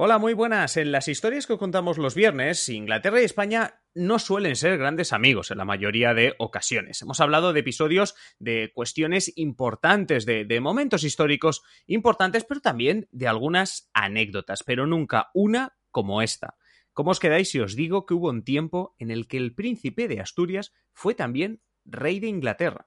Hola, 0.00 0.18
muy 0.18 0.32
buenas. 0.32 0.76
En 0.76 0.92
las 0.92 1.08
historias 1.08 1.48
que 1.48 1.58
contamos 1.58 1.98
los 1.98 2.14
viernes, 2.14 2.68
Inglaterra 2.68 3.20
y 3.20 3.24
España 3.24 3.82
no 3.96 4.20
suelen 4.20 4.54
ser 4.54 4.78
grandes 4.78 5.12
amigos 5.12 5.50
en 5.50 5.58
la 5.58 5.64
mayoría 5.64 6.14
de 6.14 6.36
ocasiones. 6.38 7.02
Hemos 7.02 7.18
hablado 7.18 7.52
de 7.52 7.58
episodios 7.58 8.14
de 8.38 8.70
cuestiones 8.72 9.32
importantes, 9.34 10.24
de, 10.24 10.44
de, 10.44 10.60
momentos 10.60 11.02
históricos 11.02 11.64
importantes, 11.88 12.44
pero 12.44 12.60
también 12.60 13.08
de 13.10 13.26
algunas 13.26 13.90
anécdotas, 13.92 14.62
pero 14.62 14.86
nunca 14.86 15.30
una 15.34 15.76
como 15.90 16.22
esta. 16.22 16.54
¿Cómo 16.92 17.10
os 17.10 17.18
quedáis 17.18 17.50
si 17.50 17.58
os 17.58 17.74
digo 17.74 18.06
que 18.06 18.14
hubo 18.14 18.28
un 18.28 18.44
tiempo 18.44 18.94
en 19.00 19.10
el 19.10 19.26
que 19.26 19.38
el 19.38 19.52
príncipe 19.52 20.06
de 20.06 20.20
Asturias 20.20 20.72
fue 20.92 21.16
también 21.16 21.60
rey 21.84 22.20
de 22.20 22.28
Inglaterra? 22.28 22.86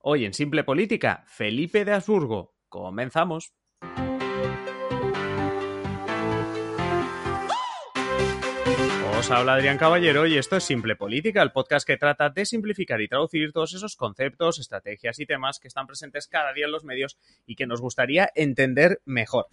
Hoy 0.00 0.24
en 0.24 0.32
Simple 0.32 0.64
Política, 0.64 1.24
Felipe 1.26 1.84
de 1.84 1.92
Habsburgo. 1.92 2.56
Comenzamos. 2.70 3.52
Os 9.18 9.32
habla 9.32 9.54
Adrián 9.54 9.78
Caballero 9.78 10.28
y 10.28 10.38
esto 10.38 10.56
es 10.56 10.62
Simple 10.62 10.94
Política, 10.94 11.42
el 11.42 11.50
podcast 11.50 11.84
que 11.84 11.96
trata 11.96 12.30
de 12.30 12.46
simplificar 12.46 13.00
y 13.00 13.08
traducir 13.08 13.52
todos 13.52 13.74
esos 13.74 13.96
conceptos, 13.96 14.60
estrategias 14.60 15.18
y 15.18 15.26
temas 15.26 15.58
que 15.58 15.66
están 15.66 15.88
presentes 15.88 16.28
cada 16.28 16.52
día 16.52 16.66
en 16.66 16.70
los 16.70 16.84
medios 16.84 17.18
y 17.44 17.56
que 17.56 17.66
nos 17.66 17.80
gustaría 17.80 18.30
entender 18.36 19.00
mejor. 19.06 19.48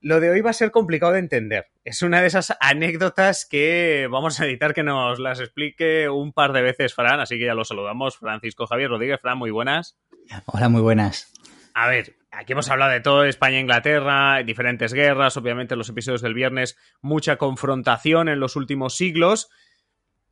Lo 0.00 0.20
de 0.20 0.30
hoy 0.30 0.40
va 0.40 0.50
a 0.50 0.54
ser 0.54 0.70
complicado 0.70 1.12
de 1.12 1.18
entender. 1.18 1.66
Es 1.84 2.00
una 2.00 2.22
de 2.22 2.28
esas 2.28 2.56
anécdotas 2.60 3.44
que 3.44 4.08
vamos 4.10 4.40
a 4.40 4.46
editar 4.46 4.72
que 4.72 4.82
nos 4.82 5.18
las 5.18 5.38
explique 5.38 6.08
un 6.08 6.32
par 6.32 6.54
de 6.54 6.62
veces 6.62 6.94
Fran, 6.94 7.20
así 7.20 7.38
que 7.38 7.44
ya 7.44 7.54
lo 7.54 7.66
saludamos. 7.66 8.16
Francisco 8.16 8.66
Javier 8.66 8.88
Rodríguez, 8.88 9.20
Fran, 9.20 9.36
muy 9.36 9.50
buenas. 9.50 9.98
Hola, 10.46 10.70
muy 10.70 10.80
buenas. 10.80 11.30
A 11.76 11.88
ver, 11.88 12.14
aquí 12.30 12.52
hemos 12.52 12.70
hablado 12.70 12.92
de 12.92 13.00
todo, 13.00 13.24
España 13.24 13.56
e 13.56 13.60
Inglaterra, 13.60 14.40
diferentes 14.44 14.92
guerras, 14.92 15.36
obviamente 15.36 15.74
en 15.74 15.78
los 15.78 15.88
episodios 15.88 16.22
del 16.22 16.32
viernes, 16.32 16.78
mucha 17.02 17.36
confrontación 17.36 18.28
en 18.28 18.38
los 18.38 18.54
últimos 18.54 18.96
siglos. 18.96 19.50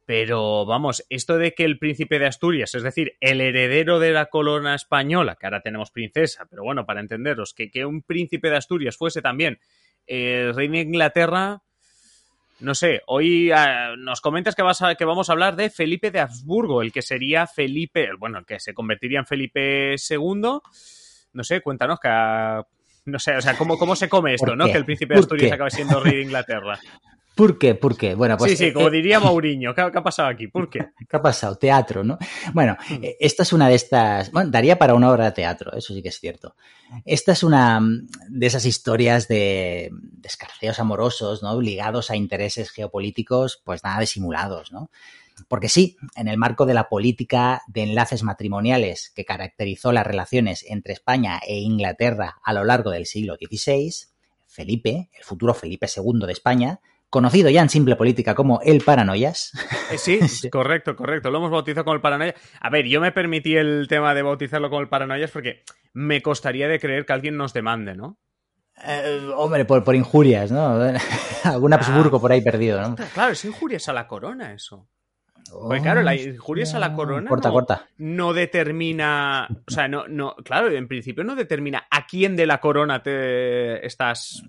Pero 0.06 0.64
vamos, 0.66 1.04
esto 1.10 1.38
de 1.38 1.52
que 1.52 1.64
el 1.64 1.80
príncipe 1.80 2.20
de 2.20 2.26
Asturias, 2.26 2.76
es 2.76 2.84
decir, 2.84 3.16
el 3.20 3.40
heredero 3.40 3.98
de 3.98 4.12
la 4.12 4.26
corona 4.26 4.76
española, 4.76 5.36
que 5.38 5.46
ahora 5.46 5.62
tenemos 5.62 5.90
princesa, 5.90 6.46
pero 6.48 6.62
bueno, 6.62 6.86
para 6.86 7.00
entenderos, 7.00 7.54
que, 7.54 7.84
un 7.84 8.02
príncipe 8.02 8.48
de 8.48 8.56
Asturias 8.56 8.96
fuese 8.96 9.20
también 9.20 9.58
el 10.06 10.54
rey 10.54 10.68
de 10.68 10.80
Inglaterra, 10.80 11.62
no 12.60 12.76
sé, 12.76 13.02
hoy 13.06 13.50
uh, 13.50 13.96
nos 13.96 14.20
comentas 14.20 14.54
que, 14.54 14.62
vas 14.62 14.80
a, 14.82 14.94
que 14.94 15.04
vamos 15.04 15.28
a 15.28 15.32
hablar 15.32 15.56
de 15.56 15.70
Felipe 15.70 16.12
de 16.12 16.20
Habsburgo, 16.20 16.82
el 16.82 16.92
que 16.92 17.02
sería 17.02 17.48
Felipe, 17.48 18.10
bueno, 18.16 18.38
el 18.38 18.46
que 18.46 18.60
se 18.60 18.74
convertiría 18.74 19.18
en 19.18 19.26
Felipe 19.26 19.96
II 19.96 20.60
no 21.32 21.44
sé, 21.44 21.60
cuéntanos 21.60 21.98
que 22.00 22.08
no 23.04 23.18
sé, 23.18 23.36
o 23.36 23.40
sea, 23.40 23.56
¿cómo, 23.56 23.78
cómo 23.78 23.96
se 23.96 24.08
come 24.08 24.34
esto, 24.34 24.54
no? 24.54 24.66
Que 24.66 24.78
el 24.78 24.84
príncipe 24.84 25.14
de 25.14 25.20
Asturias 25.20 25.52
acabe 25.52 25.70
siendo 25.70 26.00
rey 26.00 26.16
de 26.16 26.22
Inglaterra. 26.22 26.78
¿Por 27.34 27.58
qué? 27.58 27.74
¿Por 27.74 27.96
qué? 27.96 28.14
Bueno, 28.14 28.36
pues, 28.36 28.50
sí, 28.50 28.56
sí, 28.66 28.72
como 28.74 28.88
eh, 28.88 28.90
diría 28.90 29.18
Mourinho, 29.20 29.74
¿qué, 29.74 29.88
¿qué, 29.90 29.98
ha 29.98 30.02
pasado 30.02 30.28
aquí? 30.28 30.48
¿Por 30.48 30.68
qué? 30.68 30.80
¿Qué 31.08 31.16
ha 31.16 31.22
pasado? 31.22 31.56
Teatro, 31.56 32.04
¿no? 32.04 32.18
Bueno, 32.52 32.76
mm. 32.90 32.96
esta 33.20 33.42
es 33.42 33.52
una 33.54 33.68
de 33.68 33.74
estas, 33.74 34.30
bueno, 34.32 34.50
daría 34.50 34.78
para 34.78 34.94
una 34.94 35.10
obra 35.10 35.24
de 35.24 35.32
teatro, 35.32 35.72
eso 35.72 35.94
sí 35.94 36.02
que 36.02 36.10
es 36.10 36.20
cierto. 36.20 36.54
Esta 37.06 37.32
es 37.32 37.42
una 37.42 37.80
de 38.28 38.46
esas 38.46 38.66
historias 38.66 39.28
de, 39.28 39.90
de 39.92 40.28
escarceos 40.28 40.78
amorosos, 40.78 41.42
¿no? 41.42 41.58
Ligados 41.58 42.10
a 42.10 42.16
intereses 42.16 42.70
geopolíticos, 42.70 43.62
pues 43.64 43.82
nada 43.82 44.00
disimulados, 44.00 44.70
¿no? 44.70 44.90
Porque 45.48 45.68
sí, 45.68 45.96
en 46.16 46.28
el 46.28 46.38
marco 46.38 46.66
de 46.66 46.74
la 46.74 46.88
política 46.88 47.62
de 47.66 47.82
enlaces 47.82 48.22
matrimoniales 48.22 49.12
que 49.14 49.24
caracterizó 49.24 49.92
las 49.92 50.06
relaciones 50.06 50.64
entre 50.68 50.92
España 50.92 51.40
e 51.46 51.58
Inglaterra 51.58 52.36
a 52.42 52.52
lo 52.52 52.64
largo 52.64 52.90
del 52.90 53.06
siglo 53.06 53.36
XVI, 53.36 53.90
Felipe, 54.46 55.08
el 55.16 55.24
futuro 55.24 55.54
Felipe 55.54 55.86
II 55.94 56.26
de 56.26 56.32
España, 56.32 56.80
conocido 57.12 57.50
ya 57.50 57.60
en 57.60 57.68
simple 57.68 57.96
política 57.96 58.34
como 58.34 58.60
el 58.62 58.80
Paranoias. 58.80 59.52
Eh, 59.90 59.98
sí, 60.28 60.48
correcto, 60.50 60.96
correcto. 60.96 61.30
Lo 61.30 61.38
hemos 61.38 61.50
bautizado 61.50 61.84
como 61.84 61.94
el 61.94 62.00
Paranoias. 62.00 62.34
A 62.60 62.70
ver, 62.70 62.86
yo 62.86 63.00
me 63.00 63.12
permití 63.12 63.56
el 63.56 63.86
tema 63.88 64.14
de 64.14 64.22
bautizarlo 64.22 64.70
como 64.70 64.80
el 64.80 64.88
Paranoias 64.88 65.30
porque 65.30 65.62
me 65.92 66.22
costaría 66.22 66.68
de 66.68 66.80
creer 66.80 67.04
que 67.04 67.12
alguien 67.12 67.36
nos 67.36 67.52
demande, 67.52 67.94
¿no? 67.94 68.18
Eh, 68.84 69.30
hombre, 69.36 69.64
por, 69.64 69.84
por, 69.84 69.94
injurias, 69.94 70.50
¿no? 70.50 70.80
Algún 71.44 71.74
Habsburgo 71.74 72.16
ah, 72.16 72.20
por 72.20 72.32
ahí 72.32 72.40
perdido, 72.40 72.80
¿no? 72.80 72.96
Claro, 73.14 73.32
es 73.32 73.44
injurias 73.44 73.88
a 73.88 73.92
la 73.92 74.08
corona 74.08 74.54
eso. 74.54 74.88
Pues 75.50 75.82
claro, 75.82 76.02
la 76.02 76.14
injuria 76.14 76.64
a 76.74 76.78
la 76.78 76.94
corona 76.94 77.28
corta, 77.28 77.48
no, 77.48 77.54
corta. 77.54 77.86
no, 77.98 78.32
determina, 78.32 79.48
o 79.50 79.70
sea, 79.70 79.88
no, 79.88 80.06
no, 80.08 80.34
claro, 80.36 80.70
en 80.70 80.88
principio 80.88 81.24
no 81.24 81.34
determina 81.34 81.86
a 81.90 82.06
quién 82.06 82.36
de 82.36 82.46
la 82.46 82.58
corona 82.58 83.02
te 83.02 83.84
estás 83.86 84.42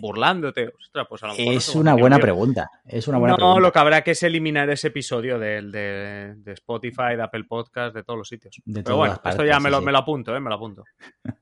burlándote. 0.00 0.72
Ostras, 0.78 1.06
pues 1.08 1.22
a 1.22 1.28
lo 1.28 1.34
mejor 1.34 1.54
es 1.54 1.74
una 1.74 1.94
buena 1.94 2.18
pregunta. 2.18 2.70
Es 2.86 3.08
una 3.08 3.18
buena 3.18 3.32
no, 3.32 3.36
pregunta. 3.36 3.60
lo 3.60 3.72
que 3.72 3.78
habrá 3.78 4.02
que 4.02 4.12
es 4.12 4.22
eliminar 4.22 4.70
ese 4.70 4.88
episodio 4.88 5.38
de, 5.38 5.62
de, 5.62 6.34
de 6.36 6.52
Spotify, 6.52 7.16
de 7.16 7.22
Apple 7.22 7.44
Podcast, 7.44 7.94
de 7.94 8.02
todos 8.02 8.18
los 8.18 8.28
sitios. 8.28 8.56
De 8.64 8.82
Pero 8.82 8.96
bueno, 8.96 9.14
partes, 9.14 9.32
esto 9.32 9.44
ya 9.44 9.58
me 9.58 9.70
lo, 9.70 9.80
sí. 9.80 9.84
me 9.84 9.92
lo 9.92 9.98
apunto, 9.98 10.36
¿eh? 10.36 10.40
Me 10.40 10.48
lo 10.48 10.56
apunto. 10.56 10.84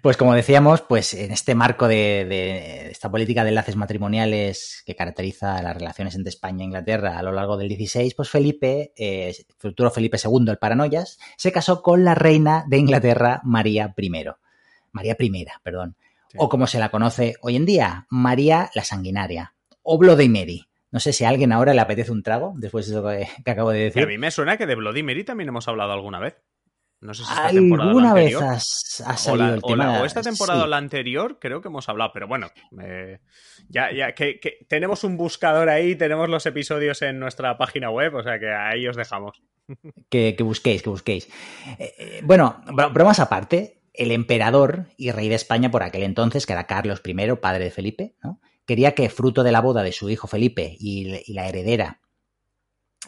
Pues 0.00 0.16
como 0.16 0.32
decíamos, 0.32 0.80
pues 0.80 1.12
en 1.12 1.30
este 1.30 1.54
marco 1.54 1.86
de, 1.86 2.24
de, 2.26 2.90
esta 2.90 3.10
política 3.10 3.44
de 3.44 3.50
enlaces 3.50 3.76
matrimoniales 3.76 4.82
que 4.86 4.96
caracteriza 4.96 5.60
las 5.60 5.76
relaciones 5.76 6.14
entre 6.14 6.30
España 6.30 6.62
e 6.62 6.64
Inglaterra 6.64 7.18
a 7.18 7.22
lo 7.22 7.32
largo 7.32 7.58
del 7.58 7.68
16, 7.68 8.14
pues 8.14 8.23
Felipe, 8.24 8.92
eh, 8.96 9.34
futuro 9.58 9.90
Felipe 9.90 10.18
II, 10.22 10.46
el 10.48 10.58
Paranoias, 10.58 11.18
se 11.36 11.52
casó 11.52 11.82
con 11.82 12.04
la 12.04 12.14
reina 12.14 12.64
de 12.68 12.78
Inglaterra, 12.78 13.40
María 13.44 13.94
I. 13.96 14.10
María 14.92 15.16
I, 15.18 15.46
perdón. 15.62 15.96
Sí. 16.28 16.38
O 16.40 16.48
como 16.48 16.66
se 16.66 16.78
la 16.78 16.90
conoce 16.90 17.34
hoy 17.40 17.56
en 17.56 17.66
día, 17.66 18.06
María 18.10 18.70
la 18.74 18.84
Sanguinaria, 18.84 19.54
o 19.82 19.98
Bloody 19.98 20.28
Mary. 20.28 20.68
No 20.90 21.00
sé 21.00 21.12
si 21.12 21.24
a 21.24 21.28
alguien 21.28 21.52
ahora 21.52 21.74
le 21.74 21.80
apetece 21.80 22.12
un 22.12 22.22
trago 22.22 22.54
después 22.56 22.86
de 22.86 22.92
eso 22.92 23.06
que, 23.06 23.42
que 23.44 23.50
acabo 23.50 23.70
de 23.70 23.80
decir. 23.80 24.00
Y 24.00 24.04
a 24.04 24.08
mí 24.08 24.18
me 24.18 24.30
suena 24.30 24.56
que 24.56 24.66
de 24.66 24.76
Bloody 24.76 25.02
Mary 25.02 25.24
también 25.24 25.48
hemos 25.48 25.66
hablado 25.66 25.92
alguna 25.92 26.20
vez. 26.20 26.36
No 27.04 27.12
sé 27.12 27.22
si 27.22 27.30
esta 27.30 27.48
¿Alguna 27.48 28.14
vez 28.14 28.34
anterior, 28.34 28.44
has 28.44 29.20
salido 29.20 29.46
la, 29.46 29.54
el 29.54 29.62
tema? 29.62 29.90
O, 29.90 29.92
la, 29.92 30.02
o 30.02 30.04
esta 30.06 30.22
temporada 30.22 30.60
sí. 30.60 30.64
o 30.64 30.68
la 30.68 30.78
anterior 30.78 31.38
creo 31.38 31.60
que 31.60 31.68
hemos 31.68 31.86
hablado, 31.90 32.12
pero 32.14 32.26
bueno, 32.26 32.48
eh, 32.82 33.18
ya, 33.68 33.92
ya 33.92 34.14
que, 34.14 34.40
que, 34.40 34.64
tenemos 34.70 35.04
un 35.04 35.18
buscador 35.18 35.68
ahí, 35.68 35.96
tenemos 35.96 36.30
los 36.30 36.46
episodios 36.46 37.02
en 37.02 37.20
nuestra 37.20 37.58
página 37.58 37.90
web, 37.90 38.14
o 38.14 38.22
sea 38.22 38.38
que 38.38 38.50
ahí 38.50 38.88
os 38.88 38.96
dejamos. 38.96 39.42
Que, 40.10 40.34
que 40.36 40.42
busquéis, 40.44 40.82
que 40.82 40.90
busquéis. 40.90 41.28
Eh, 41.78 42.20
bueno, 42.22 42.62
bromas 42.92 43.18
aparte, 43.18 43.82
el 43.94 44.12
emperador 44.12 44.86
y 44.96 45.10
rey 45.10 45.28
de 45.28 45.34
España 45.34 45.70
por 45.70 45.82
aquel 45.82 46.02
entonces, 46.02 46.46
que 46.46 46.52
era 46.52 46.66
Carlos 46.66 47.02
I, 47.04 47.14
padre 47.40 47.64
de 47.64 47.70
Felipe, 47.70 48.14
¿no? 48.22 48.40
quería 48.66 48.94
que 48.94 49.08
fruto 49.08 49.42
de 49.42 49.52
la 49.52 49.60
boda 49.60 49.82
de 49.82 49.92
su 49.92 50.10
hijo 50.10 50.26
Felipe 50.26 50.76
y, 50.78 51.20
y 51.26 51.32
la 51.32 51.48
heredera 51.48 52.00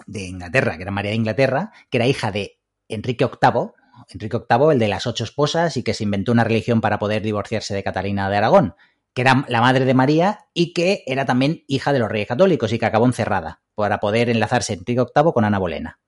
de 0.06 0.24
Inglaterra, 0.24 0.76
que 0.76 0.82
era 0.82 0.90
María 0.90 1.10
de 1.10 1.16
Inglaterra, 1.16 1.72
que 1.90 1.98
era 1.98 2.06
hija 2.06 2.32
de 2.32 2.58
Enrique 2.88 3.26
VIII, 3.26 3.72
Enrique 4.08 4.38
VIII, 4.38 4.72
el 4.72 4.78
de 4.78 4.88
las 4.88 5.06
ocho 5.06 5.24
esposas 5.24 5.76
y 5.76 5.82
que 5.82 5.94
se 5.94 6.04
inventó 6.04 6.32
una 6.32 6.44
religión 6.44 6.80
para 6.80 6.98
poder 6.98 7.22
divorciarse 7.22 7.74
de 7.74 7.82
Catalina 7.82 8.30
de 8.30 8.36
Aragón, 8.36 8.74
que 9.14 9.22
era 9.22 9.44
la 9.48 9.60
madre 9.60 9.84
de 9.84 9.94
María 9.94 10.40
y 10.52 10.72
que 10.72 11.02
era 11.06 11.24
también 11.24 11.64
hija 11.66 11.92
de 11.92 11.98
los 11.98 12.10
reyes 12.10 12.28
católicos 12.28 12.72
y 12.72 12.78
que 12.78 12.86
acabó 12.86 13.06
encerrada 13.06 13.62
para 13.74 13.98
poder 13.98 14.28
enlazarse 14.28 14.74
Enrique 14.74 15.04
VIII 15.14 15.32
con 15.32 15.44
Ana 15.44 15.58
Bolena, 15.58 15.98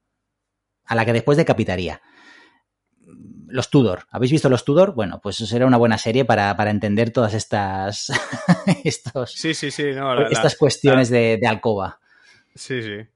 a 0.85 0.95
la 0.95 1.05
que 1.05 1.13
después 1.13 1.39
decapitaría. 1.39 2.03
Los 3.47 3.71
Tudor. 3.71 4.07
¿Habéis 4.11 4.33
visto 4.33 4.51
los 4.51 4.63
Tudor? 4.65 4.95
Bueno, 4.95 5.21
pues 5.23 5.37
eso 5.37 5.47
será 5.47 5.65
una 5.65 5.79
buena 5.79 5.97
serie 5.97 6.27
para, 6.27 6.55
para 6.55 6.71
entender 6.71 7.11
todas 7.11 7.33
estas 7.33 8.13
estos, 8.85 9.33
sí, 9.33 9.55
sí, 9.55 9.71
sí, 9.71 9.93
no, 9.95 10.15
la, 10.15 10.29
estas 10.29 10.53
la, 10.53 10.59
cuestiones 10.59 11.11
la... 11.11 11.17
De, 11.17 11.39
de, 11.41 11.47
alcoba. 11.47 11.99
Sí, 12.55 12.83
sí. 12.83 13.09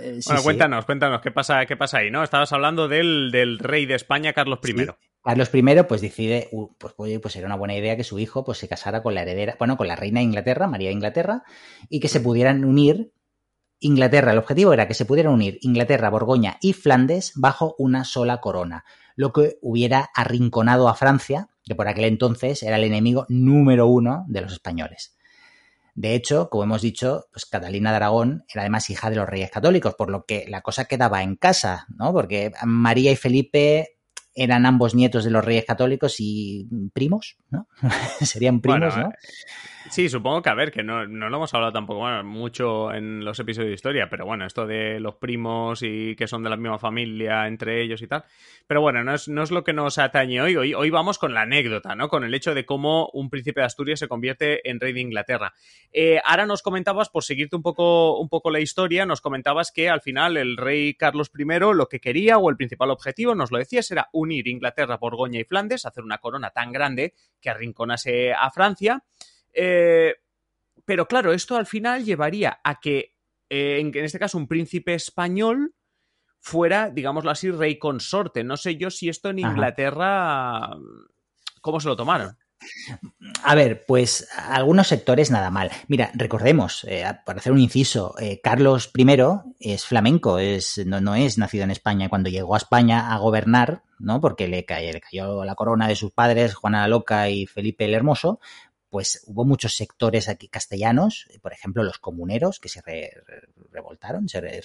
Eh, 0.00 0.18
sí, 0.20 0.28
bueno, 0.28 0.42
cuéntanos, 0.42 0.82
sí. 0.82 0.86
cuéntanos, 0.86 1.20
¿qué 1.20 1.30
pasa, 1.30 1.66
¿qué 1.66 1.76
pasa 1.76 1.98
ahí? 1.98 2.10
¿no? 2.10 2.22
Estabas 2.22 2.52
hablando 2.52 2.88
del, 2.88 3.30
del 3.30 3.58
rey 3.58 3.86
de 3.86 3.94
España, 3.94 4.32
Carlos 4.32 4.60
I. 4.64 4.72
Sí. 4.72 4.86
Carlos 5.22 5.50
I, 5.52 5.62
pues 5.88 6.00
decide, 6.00 6.48
uh, 6.52 6.68
pues, 6.78 6.94
pues 7.20 7.36
era 7.36 7.46
una 7.46 7.56
buena 7.56 7.76
idea 7.76 7.96
que 7.96 8.04
su 8.04 8.18
hijo 8.18 8.44
pues, 8.44 8.58
se 8.58 8.68
casara 8.68 9.02
con 9.02 9.14
la 9.14 9.22
heredera, 9.22 9.56
bueno, 9.58 9.76
con 9.76 9.86
la 9.88 9.96
reina 9.96 10.20
de 10.20 10.24
Inglaterra, 10.24 10.66
María 10.66 10.88
de 10.88 10.94
Inglaterra, 10.94 11.42
y 11.88 12.00
que 12.00 12.08
se 12.08 12.20
pudieran 12.20 12.64
unir 12.64 13.12
Inglaterra, 13.80 14.32
el 14.32 14.38
objetivo 14.38 14.72
era 14.72 14.88
que 14.88 14.94
se 14.94 15.04
pudieran 15.04 15.32
unir 15.32 15.58
Inglaterra, 15.60 16.10
Borgoña 16.10 16.58
y 16.60 16.72
Flandes 16.72 17.32
bajo 17.36 17.76
una 17.78 18.04
sola 18.04 18.40
corona, 18.40 18.84
lo 19.14 19.32
que 19.32 19.58
hubiera 19.62 20.10
arrinconado 20.14 20.88
a 20.88 20.94
Francia, 20.94 21.48
que 21.64 21.76
por 21.76 21.86
aquel 21.86 22.06
entonces 22.06 22.62
era 22.62 22.76
el 22.76 22.84
enemigo 22.84 23.26
número 23.28 23.86
uno 23.86 24.24
de 24.28 24.40
los 24.40 24.52
españoles. 24.52 25.16
De 25.98 26.14
hecho, 26.14 26.48
como 26.48 26.62
hemos 26.62 26.80
dicho, 26.80 27.24
pues 27.32 27.44
Catalina 27.44 27.90
de 27.90 27.96
Aragón 27.96 28.44
era 28.54 28.62
además 28.62 28.88
hija 28.88 29.10
de 29.10 29.16
los 29.16 29.28
reyes 29.28 29.50
católicos, 29.50 29.96
por 29.96 30.10
lo 30.10 30.26
que 30.26 30.44
la 30.48 30.60
cosa 30.60 30.84
quedaba 30.84 31.24
en 31.24 31.34
casa, 31.34 31.86
¿no? 31.88 32.12
Porque 32.12 32.52
María 32.64 33.10
y 33.10 33.16
Felipe 33.16 33.98
eran 34.32 34.64
ambos 34.64 34.94
nietos 34.94 35.24
de 35.24 35.32
los 35.32 35.44
reyes 35.44 35.64
católicos 35.64 36.14
y 36.20 36.68
primos, 36.92 37.36
¿no? 37.50 37.66
Serían 38.20 38.60
primos, 38.60 38.96
¿no? 38.96 39.10
Sí, 39.90 40.08
supongo 40.08 40.42
que 40.42 40.50
a 40.50 40.54
ver, 40.54 40.70
que 40.70 40.82
no, 40.82 41.06
no 41.06 41.30
lo 41.30 41.36
hemos 41.38 41.54
hablado 41.54 41.72
tampoco 41.72 42.06
mucho 42.22 42.92
en 42.92 43.24
los 43.24 43.38
episodios 43.38 43.70
de 43.70 43.74
historia, 43.74 44.08
pero 44.10 44.26
bueno, 44.26 44.44
esto 44.44 44.66
de 44.66 45.00
los 45.00 45.14
primos 45.16 45.82
y 45.82 46.14
que 46.14 46.26
son 46.26 46.42
de 46.42 46.50
la 46.50 46.56
misma 46.56 46.78
familia 46.78 47.46
entre 47.46 47.82
ellos 47.82 48.02
y 48.02 48.06
tal. 48.06 48.24
Pero 48.66 48.82
bueno, 48.82 49.02
no 49.02 49.14
es, 49.14 49.28
no 49.28 49.42
es 49.42 49.50
lo 49.50 49.64
que 49.64 49.72
nos 49.72 49.98
atañe 49.98 50.42
hoy. 50.42 50.56
hoy. 50.56 50.74
Hoy 50.74 50.90
vamos 50.90 51.18
con 51.18 51.32
la 51.32 51.42
anécdota, 51.42 51.94
¿no? 51.94 52.08
Con 52.08 52.24
el 52.24 52.34
hecho 52.34 52.54
de 52.54 52.66
cómo 52.66 53.08
un 53.12 53.30
príncipe 53.30 53.60
de 53.60 53.66
Asturias 53.66 53.98
se 53.98 54.08
convierte 54.08 54.68
en 54.68 54.78
rey 54.78 54.92
de 54.92 55.00
Inglaterra. 55.00 55.54
Eh, 55.90 56.20
ahora 56.24 56.44
nos 56.44 56.62
comentabas, 56.62 57.08
por 57.08 57.24
seguirte 57.24 57.56
un 57.56 57.62
poco, 57.62 58.18
un 58.20 58.28
poco 58.28 58.50
la 58.50 58.60
historia, 58.60 59.06
nos 59.06 59.20
comentabas 59.20 59.72
que 59.72 59.88
al 59.88 60.02
final 60.02 60.36
el 60.36 60.56
rey 60.56 60.94
Carlos 60.94 61.30
I 61.36 61.44
lo 61.74 61.88
que 61.88 62.00
quería 62.00 62.36
o 62.38 62.50
el 62.50 62.56
principal 62.56 62.90
objetivo, 62.90 63.34
nos 63.34 63.50
lo 63.50 63.58
decías, 63.58 63.90
era 63.90 64.08
unir 64.12 64.48
Inglaterra, 64.48 64.98
Borgoña 64.98 65.40
y 65.40 65.44
Flandes, 65.44 65.86
hacer 65.86 66.04
una 66.04 66.18
corona 66.18 66.50
tan 66.50 66.72
grande 66.72 67.14
que 67.40 67.50
arrinconase 67.50 68.32
a 68.32 68.50
Francia. 68.50 69.02
Eh, 69.60 70.14
pero 70.84 71.08
claro, 71.08 71.32
esto 71.32 71.56
al 71.56 71.66
final 71.66 72.04
llevaría 72.04 72.60
a 72.62 72.78
que, 72.78 73.16
eh, 73.50 73.80
en, 73.80 73.92
este 74.04 74.18
caso, 74.18 74.38
un 74.38 74.46
príncipe 74.46 74.94
español 74.94 75.74
fuera, 76.38 76.90
digámoslo 76.90 77.30
así, 77.30 77.50
rey 77.50 77.76
consorte. 77.76 78.44
No 78.44 78.56
sé 78.56 78.76
yo 78.76 78.88
si 78.88 79.08
esto 79.08 79.30
en 79.30 79.40
Inglaterra, 79.40 80.70
¿cómo 81.60 81.80
se 81.80 81.88
lo 81.88 81.96
tomaron? 81.96 82.38
A 83.42 83.54
ver, 83.54 83.84
pues 83.86 84.28
algunos 84.36 84.88
sectores 84.88 85.30
nada 85.30 85.50
mal. 85.50 85.70
Mira, 85.88 86.10
recordemos, 86.14 86.84
eh, 86.84 87.04
para 87.26 87.40
hacer 87.40 87.52
un 87.52 87.60
inciso, 87.60 88.14
Carlos 88.42 88.90
I 88.96 89.06
es 89.58 89.84
flamenco, 89.86 90.38
es, 90.38 90.84
no, 90.86 91.00
no, 91.00 91.14
es 91.16 91.36
nacido 91.36 91.64
en 91.64 91.70
España. 91.72 92.08
Cuando 92.08 92.30
llegó 92.30 92.54
a 92.54 92.58
España 92.58 93.12
a 93.12 93.18
gobernar, 93.18 93.82
¿no? 93.98 94.20
Porque 94.20 94.48
le, 94.48 94.64
le 94.68 95.00
cayó 95.00 95.44
la 95.44 95.54
corona 95.54 95.88
de 95.88 95.96
sus 95.96 96.12
padres, 96.12 96.54
Juana 96.54 96.82
la 96.82 96.88
Loca 96.88 97.28
y 97.28 97.46
Felipe 97.46 97.84
el 97.84 97.94
Hermoso, 97.94 98.40
pues 98.90 99.22
hubo 99.26 99.44
muchos 99.44 99.76
sectores 99.76 100.28
aquí 100.28 100.48
castellanos, 100.48 101.26
por 101.42 101.52
ejemplo 101.52 101.82
los 101.82 101.98
comuneros, 101.98 102.58
que 102.58 102.68
se 102.68 102.82
revoltaron, 103.70 104.28
se 104.28 104.62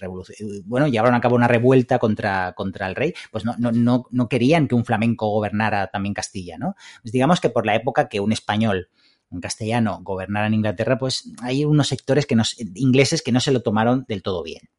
bueno, 0.65 0.87
llevaron 0.87 1.15
a 1.15 1.21
cabo 1.21 1.35
una 1.35 1.47
revuelta 1.47 1.99
contra, 1.99 2.53
contra 2.53 2.87
el 2.87 2.95
rey, 2.95 3.13
pues 3.31 3.43
no, 3.43 3.55
no, 3.57 4.07
no, 4.09 4.29
querían 4.29 4.67
que 4.67 4.75
un 4.75 4.85
flamenco 4.85 5.29
gobernara 5.29 5.87
también 5.87 6.13
Castilla, 6.13 6.57
¿no? 6.57 6.75
Pues 7.01 7.11
digamos 7.11 7.41
que 7.41 7.49
por 7.49 7.65
la 7.65 7.75
época 7.75 8.07
que 8.07 8.21
un 8.21 8.31
español, 8.31 8.89
un 9.29 9.41
castellano, 9.41 9.99
gobernara 10.03 10.47
en 10.47 10.53
Inglaterra, 10.53 10.97
pues 10.97 11.29
hay 11.41 11.65
unos 11.65 11.87
sectores 11.87 12.25
que 12.25 12.37
ingleses 12.75 13.21
que 13.21 13.31
no 13.31 13.39
se 13.39 13.51
lo 13.51 13.61
tomaron 13.61 14.05
del 14.07 14.23
todo 14.23 14.43
bien. 14.43 14.69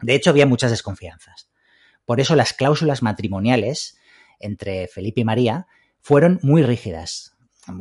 De 0.00 0.14
hecho, 0.14 0.30
había 0.30 0.46
muchas 0.46 0.70
desconfianzas. 0.70 1.48
Por 2.04 2.20
eso 2.20 2.34
las 2.36 2.52
cláusulas 2.52 3.02
matrimoniales 3.02 3.98
entre 4.38 4.88
Felipe 4.88 5.22
y 5.22 5.24
María 5.24 5.66
fueron 6.00 6.38
muy 6.42 6.62
rígidas 6.62 7.33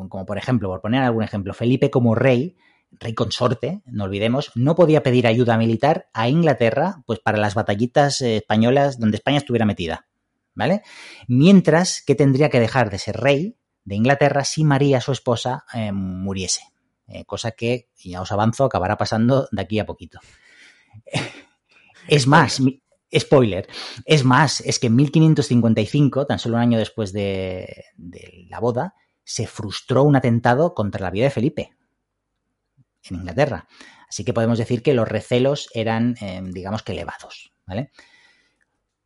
como 0.09 0.25
por 0.25 0.37
ejemplo, 0.37 0.69
por 0.69 0.81
poner 0.81 1.03
algún 1.03 1.23
ejemplo, 1.23 1.53
Felipe 1.53 1.89
como 1.89 2.15
rey, 2.15 2.55
rey 2.99 3.13
consorte, 3.13 3.81
no 3.85 4.05
olvidemos, 4.05 4.51
no 4.55 4.75
podía 4.75 5.03
pedir 5.03 5.27
ayuda 5.27 5.57
militar 5.57 6.09
a 6.13 6.29
Inglaterra, 6.29 7.03
pues 7.05 7.19
para 7.19 7.37
las 7.37 7.55
batallitas 7.55 8.21
eh, 8.21 8.37
españolas 8.37 8.99
donde 8.99 9.17
España 9.17 9.37
estuviera 9.37 9.65
metida, 9.65 10.07
¿vale? 10.53 10.81
Mientras 11.27 12.03
que 12.05 12.15
tendría 12.15 12.49
que 12.49 12.59
dejar 12.59 12.89
de 12.89 12.99
ser 12.99 13.17
rey 13.17 13.57
de 13.83 13.95
Inglaterra 13.95 14.45
si 14.45 14.63
María, 14.63 15.01
su 15.01 15.11
esposa, 15.11 15.65
eh, 15.73 15.91
muriese. 15.91 16.61
Eh, 17.07 17.25
cosa 17.25 17.51
que, 17.51 17.89
ya 17.95 18.21
os 18.21 18.31
avanzo, 18.31 18.65
acabará 18.65 18.97
pasando 18.97 19.47
de 19.51 19.61
aquí 19.61 19.79
a 19.79 19.85
poquito. 19.85 20.19
es 22.07 22.27
más, 22.27 22.61
spoiler, 23.17 23.67
es 24.05 24.23
más, 24.23 24.61
es 24.61 24.79
que 24.79 24.87
en 24.87 24.95
1555, 24.95 26.25
tan 26.25 26.39
solo 26.39 26.55
un 26.55 26.61
año 26.61 26.77
después 26.77 27.11
de 27.11 27.85
la 28.49 28.59
boda, 28.59 28.95
se 29.23 29.47
frustró 29.47 30.03
un 30.03 30.15
atentado 30.15 30.73
contra 30.73 31.01
la 31.01 31.11
vida 31.11 31.25
de 31.25 31.31
Felipe 31.31 31.73
en 33.09 33.17
Inglaterra. 33.17 33.67
Así 34.07 34.23
que 34.23 34.33
podemos 34.33 34.57
decir 34.57 34.83
que 34.83 34.93
los 34.93 35.07
recelos 35.07 35.69
eran, 35.73 36.15
eh, 36.21 36.41
digamos 36.43 36.83
que, 36.83 36.93
elevados. 36.93 37.51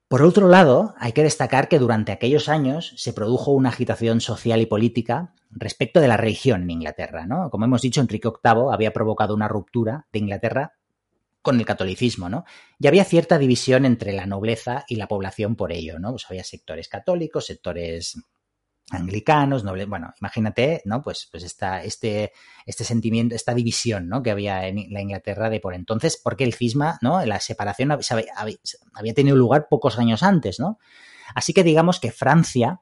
Por 0.07 0.21
otro 0.21 0.47
lado, 0.47 0.95
hay 0.99 1.11
que 1.11 1.23
destacar 1.23 1.67
que 1.67 1.79
durante 1.79 2.11
aquellos 2.11 2.49
años 2.49 2.93
se 2.97 3.13
produjo 3.13 3.51
una 3.51 3.69
agitación 3.69 4.21
social 4.21 4.61
y 4.61 4.65
política 4.65 5.33
respecto 5.49 5.99
de 5.99 6.07
la 6.07 6.17
religión 6.17 6.63
en 6.63 6.71
Inglaterra. 6.71 7.25
¿no? 7.25 7.49
Como 7.49 7.65
hemos 7.65 7.81
dicho, 7.81 8.01
Enrique 8.01 8.29
VIII 8.29 8.73
había 8.73 8.93
provocado 8.93 9.33
una 9.33 9.47
ruptura 9.47 10.07
de 10.11 10.19
Inglaterra 10.19 10.73
con 11.41 11.59
el 11.59 11.65
catolicismo, 11.65 12.27
¿no? 12.27 12.43
Y 12.77 12.87
había 12.87 13.05
cierta 13.05 13.37
división 13.37 13.85
entre 13.85 14.11
la 14.11 14.25
nobleza 14.25 14.83
y 14.89 14.97
la 14.97 15.07
población 15.07 15.55
por 15.55 15.71
ello, 15.71 15.97
¿no? 15.97 16.11
Pues 16.11 16.25
había 16.29 16.43
sectores 16.43 16.89
católicos, 16.89 17.45
sectores 17.45 18.17
anglicanos, 18.89 19.63
noble, 19.63 19.85
bueno, 19.85 20.13
imagínate, 20.21 20.81
¿no? 20.85 21.01
Pues, 21.01 21.27
pues 21.29 21.43
esta, 21.43 21.83
este, 21.83 22.31
este 22.65 22.83
sentimiento, 22.83 23.35
esta 23.35 23.53
división, 23.53 24.07
¿no? 24.07 24.23
Que 24.23 24.31
había 24.31 24.67
en 24.67 24.91
la 24.91 25.01
Inglaterra 25.01 25.49
de 25.49 25.59
por 25.59 25.73
entonces, 25.73 26.19
porque 26.21 26.45
el 26.45 26.53
cisma, 26.53 26.97
¿no? 27.01 27.23
La 27.25 27.39
separación 27.39 27.91
había, 27.91 29.13
tenido 29.13 29.35
lugar 29.35 29.67
pocos 29.69 29.99
años 29.99 30.23
antes, 30.23 30.59
¿no? 30.59 30.79
Así 31.35 31.53
que 31.53 31.63
digamos 31.63 31.99
que 31.99 32.11
Francia, 32.11 32.81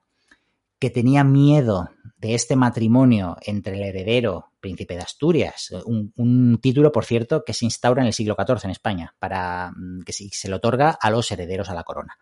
que 0.78 0.92
tenía 0.92 1.24
miedo 1.24 1.90
de 2.18 2.36
este 2.36 2.56
matrimonio 2.56 3.38
entre 3.42 3.78
el 3.78 3.84
heredero, 3.84 4.52
príncipe 4.60 4.96
de 4.96 5.02
Asturias, 5.02 5.74
un, 5.86 6.60
título, 6.62 6.92
por 6.92 7.06
cierto, 7.06 7.44
que 7.44 7.54
se 7.54 7.66
instaura 7.66 8.02
en 8.02 8.08
el 8.08 8.14
siglo 8.14 8.36
XIV 8.36 8.66
en 8.66 8.72
España, 8.72 9.16
para 9.18 9.72
mm, 9.76 10.02
que 10.02 10.14
se 10.14 10.50
le 10.50 10.56
otorga 10.56 10.92
a 10.92 11.10
los 11.10 11.32
herederos 11.32 11.70
a 11.70 11.74
la 11.74 11.84
corona. 11.84 12.18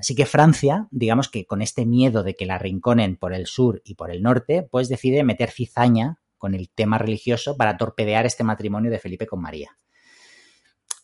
Así 0.00 0.14
que 0.14 0.24
Francia, 0.24 0.88
digamos 0.90 1.28
que 1.28 1.44
con 1.44 1.60
este 1.60 1.84
miedo 1.84 2.22
de 2.22 2.34
que 2.34 2.46
la 2.46 2.58
rinconen 2.58 3.16
por 3.18 3.34
el 3.34 3.46
sur 3.46 3.82
y 3.84 3.96
por 3.96 4.10
el 4.10 4.22
norte, 4.22 4.62
pues 4.62 4.88
decide 4.88 5.22
meter 5.24 5.50
cizaña 5.50 6.18
con 6.38 6.54
el 6.54 6.70
tema 6.70 6.96
religioso 6.96 7.54
para 7.58 7.76
torpedear 7.76 8.24
este 8.24 8.42
matrimonio 8.42 8.90
de 8.90 8.98
Felipe 8.98 9.26
con 9.26 9.42
María. 9.42 9.76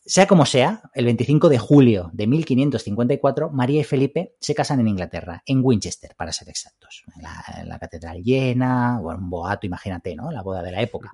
Sea 0.06 0.26
como 0.26 0.46
sea, 0.46 0.80
el 0.94 1.04
25 1.04 1.50
de 1.50 1.58
julio 1.58 2.10
de 2.14 2.26
1554, 2.26 3.50
María 3.50 3.80
y 3.82 3.84
Felipe 3.84 4.34
se 4.40 4.54
casan 4.54 4.80
en 4.80 4.88
Inglaterra, 4.88 5.42
en 5.44 5.60
Winchester, 5.62 6.14
para 6.16 6.32
ser 6.32 6.48
exactos. 6.48 7.02
En 7.16 7.68
la, 7.68 7.78
catedral 7.78 8.22
llena, 8.22 8.98
o 9.00 9.10
un 9.10 9.28
boato, 9.28 9.66
imagínate, 9.66 10.16
¿no? 10.16 10.30
La 10.30 10.42
boda 10.42 10.62
de 10.62 10.70
la 10.70 10.80
época. 10.80 11.12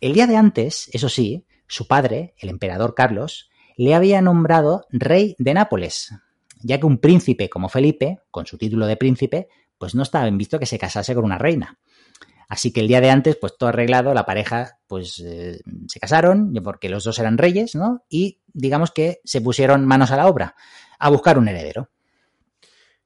El 0.00 0.12
día 0.12 0.28
de 0.28 0.36
antes, 0.36 0.88
eso 0.92 1.08
sí, 1.08 1.46
su 1.66 1.88
padre, 1.88 2.34
el 2.38 2.50
emperador 2.50 2.94
Carlos, 2.94 3.50
le 3.76 3.94
había 3.94 4.20
nombrado 4.20 4.86
rey 4.90 5.34
de 5.38 5.54
Nápoles, 5.54 6.12
ya 6.62 6.78
que 6.78 6.86
un 6.86 6.98
príncipe 6.98 7.48
como 7.48 7.68
Felipe, 7.68 8.20
con 8.30 8.46
su 8.46 8.58
título 8.58 8.86
de 8.86 8.96
príncipe, 8.96 9.48
pues 9.78 9.94
no 9.94 10.02
estaba 10.02 10.24
bien 10.24 10.38
visto 10.38 10.58
que 10.58 10.66
se 10.66 10.78
casase 10.78 11.14
con 11.14 11.24
una 11.24 11.38
reina. 11.38 11.78
Así 12.48 12.72
que 12.72 12.80
el 12.80 12.88
día 12.88 13.00
de 13.00 13.10
antes, 13.10 13.36
pues 13.36 13.56
todo 13.56 13.70
arreglado, 13.70 14.12
la 14.12 14.26
pareja, 14.26 14.78
pues 14.86 15.20
eh, 15.20 15.60
se 15.88 16.00
casaron, 16.00 16.52
porque 16.62 16.90
los 16.90 17.02
dos 17.02 17.18
eran 17.18 17.38
reyes, 17.38 17.74
¿no? 17.74 18.04
Y 18.10 18.40
digamos 18.52 18.90
que 18.90 19.20
se 19.24 19.40
pusieron 19.40 19.86
manos 19.86 20.10
a 20.10 20.16
la 20.16 20.26
obra, 20.26 20.54
a 20.98 21.08
buscar 21.08 21.38
un 21.38 21.48
heredero. 21.48 21.88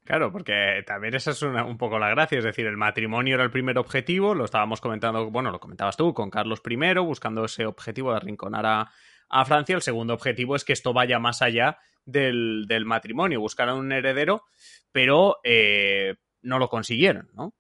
Claro, 0.02 0.30
porque 0.30 0.82
también 0.86 1.14
esa 1.14 1.30
es 1.30 1.42
un 1.42 1.78
poco 1.78 1.98
la 1.98 2.10
gracia, 2.10 2.38
es 2.38 2.44
decir, 2.44 2.66
el 2.66 2.76
matrimonio 2.76 3.34
era 3.34 3.44
el 3.44 3.50
primer 3.50 3.78
objetivo, 3.78 4.34
lo 4.34 4.44
estábamos 4.44 4.80
comentando, 4.80 5.30
bueno, 5.30 5.50
lo 5.50 5.58
comentabas 5.60 5.96
tú, 5.96 6.12
con 6.12 6.30
Carlos 6.30 6.60
I, 6.68 6.94
buscando 6.98 7.44
ese 7.44 7.66
objetivo 7.66 8.10
de 8.10 8.18
arrinconar 8.18 8.66
a, 8.66 8.90
a 9.28 9.44
Francia, 9.44 9.74
el 9.74 9.82
segundo 9.82 10.14
objetivo 10.14 10.54
es 10.56 10.64
que 10.64 10.72
esto 10.72 10.92
vaya 10.92 11.18
más 11.18 11.42
allá 11.42 11.78
del, 12.06 12.64
del 12.66 12.86
matrimonio, 12.86 13.40
buscaron 13.40 13.78
un 13.78 13.92
heredero, 13.92 14.44
pero 14.92 15.36
eh, 15.44 16.14
no 16.40 16.58
lo 16.58 16.68
consiguieron, 16.68 17.28
¿no? 17.34 17.54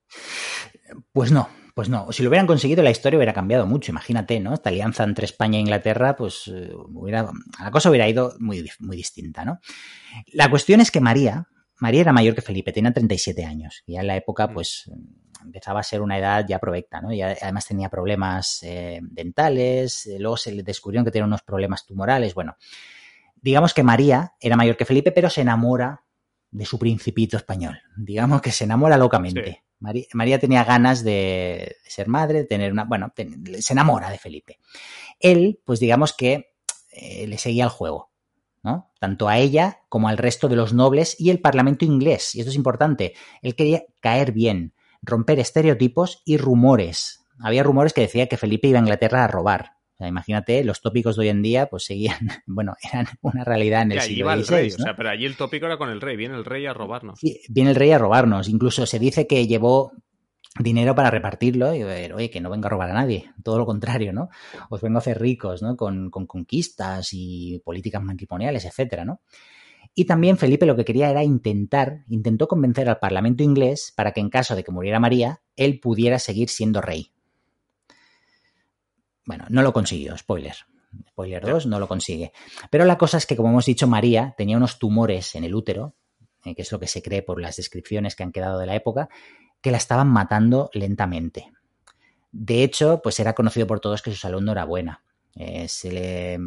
Pues 1.12 1.32
no, 1.32 1.48
pues 1.74 1.90
no, 1.90 2.10
si 2.10 2.22
lo 2.22 2.30
hubieran 2.30 2.46
conseguido 2.46 2.82
la 2.82 2.90
historia 2.90 3.18
hubiera 3.18 3.34
cambiado 3.34 3.66
mucho, 3.66 3.92
imagínate, 3.92 4.40
¿no? 4.40 4.54
Esta 4.54 4.70
alianza 4.70 5.04
entre 5.04 5.26
España 5.26 5.58
e 5.58 5.60
Inglaterra, 5.60 6.16
pues 6.16 6.48
eh, 6.48 6.70
hubiera, 6.72 7.28
la 7.60 7.70
cosa 7.70 7.90
hubiera 7.90 8.08
ido 8.08 8.34
muy, 8.38 8.66
muy 8.78 8.96
distinta, 8.96 9.44
¿no? 9.44 9.60
La 10.32 10.48
cuestión 10.48 10.80
es 10.80 10.90
que 10.90 11.00
María, 11.00 11.48
María 11.78 12.00
era 12.00 12.12
mayor 12.12 12.34
que 12.34 12.40
Felipe, 12.40 12.72
tenía 12.72 12.92
37 12.92 13.44
años, 13.44 13.82
y 13.84 13.92
ya 13.92 14.00
en 14.00 14.06
la 14.06 14.16
época, 14.16 14.46
mm. 14.46 14.54
pues 14.54 14.90
empezaba 15.44 15.80
a 15.80 15.82
ser 15.82 16.00
una 16.00 16.18
edad 16.18 16.46
ya 16.48 16.58
provecta, 16.58 17.00
¿no? 17.00 17.12
Y 17.12 17.20
además 17.20 17.66
tenía 17.66 17.90
problemas 17.90 18.62
eh, 18.62 19.00
dentales, 19.02 20.08
luego 20.18 20.38
se 20.38 20.52
le 20.52 20.62
descubrieron 20.62 21.04
que 21.04 21.10
tenía 21.10 21.26
unos 21.26 21.42
problemas 21.42 21.84
tumorales, 21.84 22.32
bueno, 22.32 22.56
digamos 23.46 23.74
que 23.74 23.84
María 23.84 24.34
era 24.40 24.56
mayor 24.56 24.76
que 24.76 24.84
Felipe, 24.84 25.12
pero 25.12 25.30
se 25.30 25.42
enamora 25.42 26.02
de 26.50 26.66
su 26.66 26.80
principito 26.80 27.36
español. 27.36 27.80
Digamos 27.96 28.42
que 28.42 28.50
se 28.50 28.64
enamora 28.64 28.98
locamente. 28.98 29.62
María, 29.78 30.40
tenía 30.40 30.64
ganas 30.64 31.04
de, 31.04 31.76
ser 31.86 32.08
madre, 32.08 32.40
de 32.40 32.44
tener 32.46 32.72
una. 32.72 32.82
Bueno, 32.82 33.12
se 33.60 33.72
enamora 33.72 34.10
de 34.10 34.18
Felipe. 34.18 34.58
Él, 35.20 35.60
pues 35.64 35.78
digamos 35.78 36.12
que 36.12 36.54
eh, 36.90 37.28
le 37.28 37.38
seguía 37.38 37.62
el 37.62 37.70
juego. 37.70 38.10
¿no? 38.64 38.90
Tanto 38.98 39.28
a 39.28 39.38
ella 39.38 39.78
como 39.88 40.08
al 40.08 40.18
resto 40.18 40.48
de 40.48 40.56
los 40.56 40.72
nobles 40.72 41.14
y 41.20 41.30
el 41.30 41.40
Parlamento 41.40 41.84
inglés. 41.84 42.34
Y 42.34 42.40
esto 42.40 42.50
es 42.50 42.56
importante. 42.56 43.14
Él 43.42 43.54
quería 43.54 43.84
caer 44.00 44.32
bien, 44.32 44.74
romper 45.02 45.38
estereotipos 45.38 46.20
y 46.24 46.36
rumores. 46.36 47.24
Había 47.38 47.62
rumores 47.62 47.92
que 47.92 48.00
decía 48.00 48.26
que 48.26 48.38
Felipe 48.38 48.66
iba 48.66 48.80
a 48.80 48.82
Inglaterra 48.82 49.22
a 49.22 49.28
robar. 49.28 49.75
O 49.96 49.98
sea, 49.98 50.08
imagínate, 50.08 50.62
los 50.62 50.82
tópicos 50.82 51.16
de 51.16 51.22
hoy 51.22 51.28
en 51.30 51.40
día, 51.40 51.68
pues 51.68 51.84
seguían, 51.84 52.18
bueno, 52.46 52.74
eran 52.82 53.06
una 53.22 53.44
realidad 53.44 53.82
en 53.82 53.92
el 53.92 54.00
siglo 54.02 54.30
XVI. 54.30 54.74
o 54.74 54.78
sea, 54.78 54.94
pero 54.94 55.08
allí 55.08 55.24
el 55.24 55.36
tópico 55.36 55.64
era 55.64 55.78
con 55.78 55.88
el 55.88 56.02
rey, 56.02 56.16
viene 56.16 56.34
el 56.34 56.44
rey 56.44 56.66
a 56.66 56.74
robarnos. 56.74 57.18
Sí, 57.18 57.40
viene 57.48 57.70
el 57.70 57.76
rey 57.76 57.92
a 57.92 57.98
robarnos. 57.98 58.48
Incluso 58.50 58.84
se 58.84 58.98
dice 58.98 59.26
que 59.26 59.46
llevó 59.46 59.92
dinero 60.58 60.94
para 60.94 61.10
repartirlo 61.10 61.74
y 61.74 61.82
ver, 61.82 62.12
oye, 62.12 62.28
que 62.28 62.42
no 62.42 62.50
venga 62.50 62.66
a 62.66 62.70
robar 62.70 62.90
a 62.90 62.94
nadie, 62.94 63.30
todo 63.42 63.56
lo 63.56 63.64
contrario, 63.64 64.12
¿no? 64.12 64.28
Os 64.68 64.82
vengo 64.82 64.98
a 64.98 65.00
hacer 65.00 65.18
ricos, 65.18 65.62
¿no? 65.62 65.76
Con, 65.76 66.10
con 66.10 66.26
conquistas 66.26 67.08
y 67.12 67.62
políticas 67.64 68.02
matrimoniales, 68.02 68.66
etcétera, 68.66 69.06
¿no? 69.06 69.22
Y 69.94 70.04
también 70.04 70.36
Felipe 70.36 70.66
lo 70.66 70.76
que 70.76 70.84
quería 70.84 71.08
era 71.08 71.24
intentar, 71.24 72.04
intentó 72.10 72.48
convencer 72.48 72.86
al 72.90 72.98
Parlamento 72.98 73.42
inglés 73.42 73.94
para 73.96 74.12
que 74.12 74.20
en 74.20 74.28
caso 74.28 74.54
de 74.54 74.62
que 74.62 74.70
muriera 74.70 75.00
María, 75.00 75.40
él 75.56 75.80
pudiera 75.80 76.18
seguir 76.18 76.50
siendo 76.50 76.82
rey. 76.82 77.12
Bueno, 79.26 79.44
no 79.50 79.62
lo 79.62 79.72
consiguió, 79.72 80.16
spoiler. 80.16 80.56
Spoiler 81.10 81.44
2, 81.44 81.66
no 81.66 81.78
lo 81.78 81.88
consigue. 81.88 82.32
Pero 82.70 82.84
la 82.84 82.96
cosa 82.96 83.18
es 83.18 83.26
que, 83.26 83.36
como 83.36 83.50
hemos 83.50 83.66
dicho, 83.66 83.86
María 83.86 84.34
tenía 84.38 84.56
unos 84.56 84.78
tumores 84.78 85.34
en 85.34 85.44
el 85.44 85.54
útero, 85.54 85.94
eh, 86.44 86.54
que 86.54 86.62
es 86.62 86.72
lo 86.72 86.78
que 86.78 86.86
se 86.86 87.02
cree 87.02 87.22
por 87.22 87.40
las 87.40 87.56
descripciones 87.56 88.14
que 88.14 88.22
han 88.22 88.32
quedado 88.32 88.58
de 88.58 88.66
la 88.66 88.76
época, 88.76 89.08
que 89.60 89.72
la 89.72 89.76
estaban 89.76 90.08
matando 90.08 90.70
lentamente. 90.72 91.52
De 92.30 92.62
hecho, 92.62 93.00
pues 93.02 93.18
era 93.18 93.34
conocido 93.34 93.66
por 93.66 93.80
todos 93.80 94.00
que 94.00 94.10
su 94.10 94.16
salud 94.16 94.40
no 94.40 94.52
era 94.52 94.64
buena. 94.64 95.02
Eh, 95.38 95.68
se, 95.68 95.92
le 95.92 96.38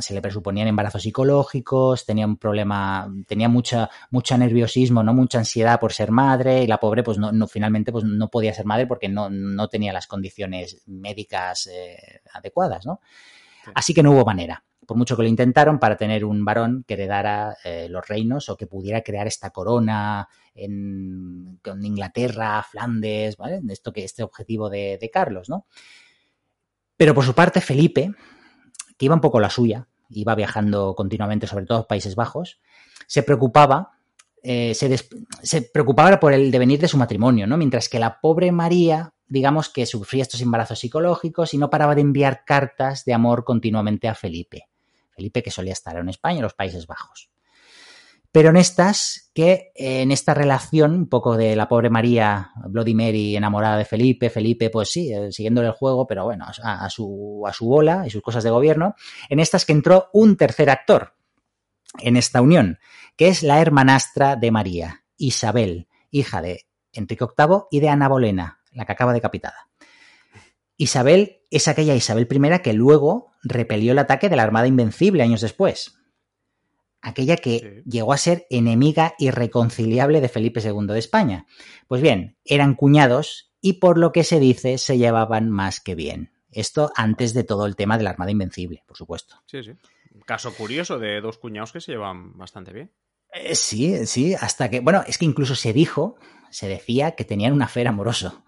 se, 0.00 0.14
le 0.14 0.22
presuponían 0.22 0.66
embarazos 0.66 1.02
psicológicos, 1.02 2.06
tenía 2.06 2.26
un 2.26 2.38
problema, 2.38 3.12
tenía 3.26 3.50
mucha, 3.50 3.90
mucho 4.10 4.38
nerviosismo, 4.38 5.02
¿no? 5.02 5.12
mucha 5.12 5.38
ansiedad 5.38 5.78
por 5.78 5.92
ser 5.92 6.10
madre, 6.10 6.62
y 6.64 6.66
la 6.66 6.80
pobre, 6.80 7.02
pues 7.02 7.18
no, 7.18 7.46
finalmente 7.46 7.92
pues 7.92 8.04
no 8.04 8.28
podía 8.28 8.54
ser 8.54 8.64
madre 8.64 8.86
porque 8.86 9.10
no, 9.10 9.28
no 9.28 9.68
tenía 9.68 9.92
las 9.92 10.06
condiciones 10.06 10.82
médicas 10.86 11.66
eh, 11.66 12.22
adecuadas, 12.32 12.86
¿no? 12.86 13.00
Así 13.74 13.92
que 13.92 14.02
no 14.02 14.12
hubo 14.12 14.24
manera 14.24 14.64
por 14.90 14.96
mucho 14.96 15.14
que 15.14 15.22
lo 15.22 15.28
intentaron, 15.28 15.78
para 15.78 15.96
tener 15.96 16.24
un 16.24 16.44
varón 16.44 16.84
que 16.84 16.94
heredara 16.94 17.56
eh, 17.62 17.86
los 17.88 18.08
reinos 18.08 18.48
o 18.48 18.56
que 18.56 18.66
pudiera 18.66 19.02
crear 19.02 19.28
esta 19.28 19.50
corona 19.50 20.26
en, 20.52 21.60
Inglaterra, 21.80 22.60
Flandes, 22.68 23.36
¿vale? 23.36 23.60
Esto 23.68 23.92
que, 23.92 24.02
este 24.02 24.24
objetivo 24.24 24.68
de, 24.68 25.10
Carlos, 25.12 25.48
¿no? 25.48 25.66
Pero 27.00 27.14
por 27.14 27.24
su 27.24 27.32
parte, 27.32 27.62
Felipe, 27.62 28.12
que 28.98 29.06
iba 29.06 29.14
un 29.14 29.22
poco 29.22 29.40
la 29.40 29.48
suya, 29.48 29.88
iba 30.10 30.34
viajando 30.34 30.94
continuamente, 30.94 31.46
sobre 31.46 31.64
todo 31.64 31.78
a 31.78 31.88
Países 31.88 32.14
Bajos, 32.14 32.60
se 33.06 33.22
preocupaba, 33.22 33.92
eh, 34.42 34.74
se, 34.74 34.94
se, 35.42 35.62
preocupaba 35.62 36.20
por 36.20 36.34
el 36.34 36.50
devenir 36.50 36.78
de 36.78 36.88
su 36.88 36.98
matrimonio, 36.98 37.46
¿no? 37.46 37.56
Mientras 37.56 37.88
que 37.88 37.98
la 37.98 38.20
pobre 38.20 38.52
María, 38.52 39.14
digamos 39.28 39.70
que 39.70 39.86
sufría 39.86 40.20
estos 40.20 40.42
embarazos 40.42 40.80
psicológicos 40.80 41.54
y 41.54 41.56
no 41.56 41.70
paraba 41.70 41.94
de 41.94 42.02
enviar 42.02 42.44
cartas 42.44 43.06
de 43.06 43.14
amor 43.14 43.44
continuamente 43.44 44.06
a 44.06 44.14
Felipe. 44.14 44.68
Felipe 45.08 45.42
que 45.42 45.50
solía 45.50 45.72
estar 45.72 45.96
en 45.96 46.10
España 46.10 46.40
en 46.40 46.42
los 46.42 46.52
Países 46.52 46.86
Bajos. 46.86 47.30
Pero 48.32 48.50
en 48.50 48.56
estas, 48.56 49.30
que 49.34 49.72
en 49.74 50.12
esta 50.12 50.34
relación, 50.34 50.94
un 50.94 51.08
poco 51.08 51.36
de 51.36 51.56
la 51.56 51.68
pobre 51.68 51.90
María, 51.90 52.50
Bloody 52.68 52.94
Mary 52.94 53.36
enamorada 53.36 53.76
de 53.76 53.84
Felipe, 53.84 54.30
Felipe, 54.30 54.70
pues 54.70 54.90
sí, 54.90 55.12
eh, 55.12 55.32
siguiéndole 55.32 55.68
el 55.68 55.74
juego, 55.74 56.06
pero 56.06 56.24
bueno, 56.24 56.46
a, 56.46 56.90
su, 56.90 57.42
a 57.44 57.52
su 57.52 57.66
bola 57.66 58.04
y 58.06 58.10
sus 58.10 58.22
cosas 58.22 58.44
de 58.44 58.50
gobierno, 58.50 58.94
en 59.28 59.40
estas 59.40 59.64
que 59.64 59.72
entró 59.72 60.10
un 60.12 60.36
tercer 60.36 60.70
actor 60.70 61.14
en 61.98 62.16
esta 62.16 62.40
unión, 62.40 62.78
que 63.16 63.28
es 63.28 63.42
la 63.42 63.60
hermanastra 63.60 64.36
de 64.36 64.52
María, 64.52 65.04
Isabel, 65.16 65.88
hija 66.12 66.40
de 66.40 66.66
Enrique 66.92 67.24
VIII 67.24 67.62
y 67.70 67.80
de 67.80 67.88
Ana 67.88 68.08
Bolena, 68.08 68.60
la 68.72 68.84
que 68.84 68.92
acaba 68.92 69.12
decapitada. 69.12 69.68
Isabel 70.76 71.42
es 71.50 71.68
aquella 71.68 71.94
Isabel 71.94 72.28
I 72.30 72.62
que 72.62 72.72
luego 72.72 73.32
repelió 73.42 73.92
el 73.92 73.98
ataque 73.98 74.28
de 74.28 74.36
la 74.36 74.44
Armada 74.44 74.66
Invencible 74.66 75.22
años 75.22 75.40
después. 75.40 75.99
Aquella 77.02 77.36
que 77.36 77.82
llegó 77.86 78.12
a 78.12 78.18
ser 78.18 78.46
enemiga 78.50 79.14
irreconciliable 79.18 80.20
de 80.20 80.28
Felipe 80.28 80.60
II 80.60 80.86
de 80.86 80.98
España. 80.98 81.46
Pues 81.88 82.02
bien, 82.02 82.36
eran 82.44 82.74
cuñados 82.74 83.52
y 83.60 83.74
por 83.74 83.96
lo 83.98 84.12
que 84.12 84.24
se 84.24 84.38
dice 84.38 84.78
se 84.78 84.98
llevaban 84.98 85.50
más 85.50 85.80
que 85.80 85.94
bien. 85.94 86.32
Esto 86.50 86.92
antes 86.96 87.32
de 87.32 87.44
todo 87.44 87.66
el 87.66 87.76
tema 87.76 87.96
de 87.96 88.04
la 88.04 88.10
Armada 88.10 88.30
Invencible, 88.30 88.82
por 88.86 88.96
supuesto. 88.96 89.36
Sí, 89.46 89.62
sí. 89.62 89.72
caso 90.26 90.52
curioso 90.52 90.98
de 90.98 91.20
dos 91.20 91.38
cuñados 91.38 91.72
que 91.72 91.80
se 91.80 91.92
llevan 91.92 92.36
bastante 92.36 92.72
bien. 92.72 92.92
Eh, 93.32 93.54
sí, 93.54 94.06
sí, 94.06 94.34
hasta 94.34 94.68
que, 94.68 94.80
bueno, 94.80 95.04
es 95.06 95.16
que 95.16 95.24
incluso 95.24 95.54
se 95.54 95.72
dijo, 95.72 96.16
se 96.50 96.68
decía 96.68 97.12
que 97.12 97.24
tenían 97.24 97.52
un 97.52 97.62
afer 97.62 97.86
amoroso 97.86 98.44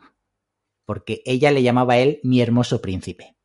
porque 0.84 1.22
ella 1.24 1.50
le 1.50 1.62
llamaba 1.62 1.94
a 1.94 1.98
él 1.98 2.20
mi 2.22 2.40
hermoso 2.40 2.80
príncipe. 2.80 3.36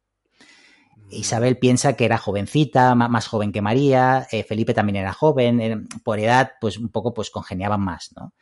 Isabel 1.10 1.58
piensa 1.58 1.94
que 1.94 2.06
era 2.06 2.18
jovencita, 2.18 2.94
más 2.96 3.28
joven 3.28 3.52
que 3.52 3.62
María, 3.62 4.28
eh, 4.32 4.44
Felipe 4.44 4.74
también 4.74 4.98
era 4.98 5.14
joven, 5.14 5.62
eh, 5.62 5.78
por 6.04 6.20
edad, 6.20 6.54
pues 6.60 6.78
un 6.78 6.90
poco 6.90 7.14
pues 7.14 7.30
congeniaban 7.30 7.82
más, 7.82 8.12
¿no? 8.16 8.34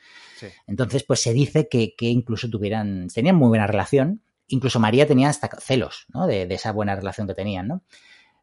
Entonces, 0.68 1.04
pues 1.04 1.22
se 1.22 1.34
dice 1.34 1.68
que, 1.70 1.96
incluso 2.00 2.50
tuvieran, 2.50 3.08
tenían 3.08 3.36
muy 3.36 3.48
buena 3.50 3.68
relación, 3.68 4.22
incluso 4.48 4.80
María 4.80 5.08
tenía 5.08 5.30
hasta 5.30 5.50
celos, 5.60 6.06
¿no? 6.14 6.28
De, 6.28 6.46
de, 6.46 6.56
esa 6.56 6.72
buena 6.72 6.96
relación 6.96 7.26
que 7.28 7.34
tenían, 7.34 7.68
¿no? 7.68 7.84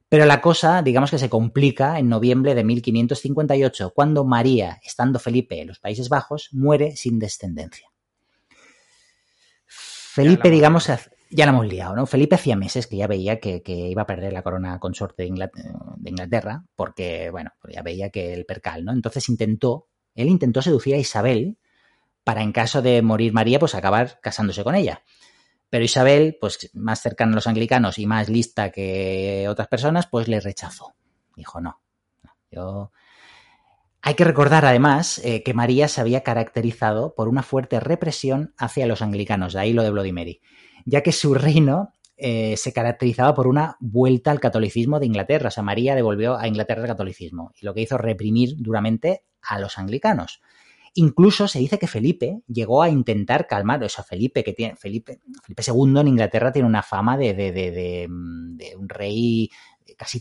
Pero 0.09 0.27
la 0.27 0.41
cosa, 0.41 0.83
digamos 0.83 1.11
que 1.11 1.19
se 1.19 1.31
complica 1.31 1.99
en 1.99 2.09
noviembre 2.09 2.55
de 2.55 2.65
1558, 2.65 3.93
cuando 3.95 4.25
María, 4.25 4.81
estando 4.85 5.19
Felipe 5.19 5.61
en 5.61 5.69
los 5.69 5.79
Países 5.79 6.09
Bajos, 6.09 6.49
muere 6.53 6.97
sin 6.97 7.19
descendencia. 7.19 7.89
Felipe, 9.67 10.51
digamos, 10.51 10.91
ya 11.33 11.47
la 11.47 11.53
hemos 11.53 11.67
liado, 11.67 11.97
¿no? 11.97 12.07
Felipe 12.07 12.35
hacía 12.35 12.57
meses 12.57 12.87
que 12.87 12.97
ya 12.97 13.07
veía 13.07 13.41
que, 13.41 13.63
iba 13.67 14.03
a 14.03 14.07
perder 14.07 14.33
la 14.33 14.43
corona 14.43 14.79
consorte 14.79 15.25
de 15.25 16.11
Inglaterra, 16.11 16.65
porque, 16.77 17.31
bueno, 17.31 17.53
pues 17.61 17.75
ya 17.75 17.83
veía 17.83 18.11
que 18.11 18.35
el 18.35 18.45
percal, 18.45 18.85
¿no? 18.85 18.93
Entonces 18.93 19.29
intentó, 19.29 19.89
él 20.15 20.29
intentó 20.29 20.61
seducir 20.63 20.95
a 20.95 20.99
Isabel 20.99 21.59
para, 22.23 22.43
en 22.43 22.53
caso 22.53 22.83
de 22.83 23.03
morir 23.03 23.33
María, 23.33 23.59
pues 23.59 23.75
acabar 23.75 24.21
casándose 24.21 24.63
con 24.63 24.75
ella. 24.75 25.03
Pero 25.71 25.85
Isabel, 25.85 26.37
pues 26.41 26.71
más 26.75 27.01
cercana 27.01 27.33
a 27.33 27.37
los 27.37 27.47
anglicanos 27.47 27.99
y 27.99 28.07
más 28.07 28.29
lista 28.29 28.71
que 28.71 29.47
otras 29.49 29.69
personas, 29.69 30.07
pues 30.07 30.29
le 30.29 30.39
rechazó. 30.39 30.95
Dijo, 31.35 31.61
no, 31.61 31.81
yo 32.51 32.93
hay 34.03 34.15
que 34.15 34.25
recordar 34.25 34.65
además 34.65 35.21
eh, 35.25 35.45
que 35.45 35.55
María 35.55 35.87
se 35.87 36.01
había 36.01 36.25
caracterizado 36.25 37.15
por 37.15 37.29
una 37.29 37.45
fuerte 37.45 37.79
represión 37.79 38.53
hacia 38.59 38.87
los 38.87 39.01
anglicanos, 39.01 39.53
de 39.53 39.61
ahí 39.61 39.73
lo 39.73 39.85
de 39.85 39.91
Bloody 39.91 40.13
Mary, 40.13 40.41
ya 40.85 41.03
que 41.03 41.13
su 41.13 41.35
reino 41.35 41.93
eh, 42.17 42.57
se 42.57 42.73
caracterizaba 42.73 43.35
por 43.35 43.47
una 43.47 43.77
vuelta 43.81 44.31
al 44.31 44.41
catolicismo 44.41 45.01
de 45.01 45.07
Inglaterra. 45.07 45.49
O 45.49 45.51
sea, 45.51 45.63
María 45.63 45.95
devolvió 45.95 46.37
a 46.37 46.47
Inglaterra 46.47 46.83
el 46.83 46.89
catolicismo 46.89 47.53
y 47.61 47.67
lo 47.67 47.75
que 47.75 47.81
hizo 47.81 47.99
reprimir 47.99 48.55
duramente 48.59 49.25
a 49.43 49.59
los 49.59 49.79
anglicanos. 49.79 50.41
Incluso 50.95 51.49
se 51.49 51.59
dice 51.59 51.79
que 51.79 51.87
Felipe 51.87 52.43
llegó 52.47 52.83
a 52.83 52.91
intentar 52.91 53.47
calmar, 53.47 53.83
o 53.83 53.89
Felipe, 53.89 54.45
que 54.45 54.53
tiene, 54.53 54.77
Felipe, 54.77 55.21
II 55.49 56.01
en 56.01 56.09
Inglaterra 56.09 56.53
tiene 56.53 56.69
una 56.69 56.83
fama 56.83 57.17
de, 57.17 57.33
de, 57.33 57.51
de 57.51 58.77
un 58.77 58.89
rey 58.89 59.51
casi 60.03 60.21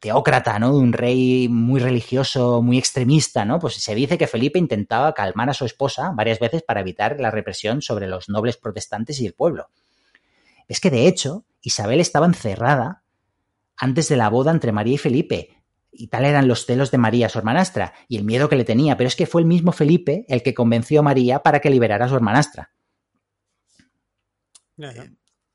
teócrata, 0.00 0.58
¿no? 0.58 0.72
De 0.72 0.78
un 0.78 0.92
rey 0.92 1.48
muy 1.48 1.78
religioso, 1.78 2.60
muy 2.60 2.76
extremista, 2.76 3.44
¿no? 3.44 3.60
Pues 3.60 3.74
se 3.74 3.94
dice 3.94 4.18
que 4.18 4.26
Felipe 4.26 4.58
intentaba 4.58 5.14
calmar 5.14 5.48
a 5.48 5.54
su 5.54 5.64
esposa 5.64 6.10
varias 6.12 6.40
veces 6.40 6.64
para 6.64 6.80
evitar 6.80 7.20
la 7.20 7.30
represión 7.30 7.82
sobre 7.82 8.08
los 8.08 8.28
nobles 8.28 8.56
protestantes 8.56 9.20
y 9.20 9.26
el 9.26 9.32
pueblo. 9.32 9.68
Es 10.66 10.80
que, 10.80 10.90
de 10.90 11.06
hecho, 11.06 11.44
Isabel 11.62 12.00
estaba 12.00 12.26
encerrada 12.26 13.04
antes 13.76 14.08
de 14.08 14.16
la 14.16 14.28
boda 14.28 14.50
entre 14.50 14.72
María 14.72 14.94
y 14.94 14.98
Felipe, 14.98 15.62
y 15.92 16.08
tal 16.08 16.24
eran 16.24 16.48
los 16.48 16.66
celos 16.66 16.90
de 16.90 16.98
María, 16.98 17.28
su 17.28 17.38
hermanastra, 17.38 17.92
y 18.08 18.16
el 18.16 18.24
miedo 18.24 18.48
que 18.48 18.56
le 18.56 18.64
tenía, 18.64 18.96
pero 18.96 19.06
es 19.06 19.14
que 19.14 19.26
fue 19.26 19.40
el 19.40 19.46
mismo 19.46 19.70
Felipe 19.70 20.24
el 20.28 20.42
que 20.42 20.52
convenció 20.52 20.98
a 20.98 21.04
María 21.04 21.44
para 21.44 21.60
que 21.60 21.70
liberara 21.70 22.06
a 22.06 22.08
su 22.08 22.16
hermanastra 22.16 22.72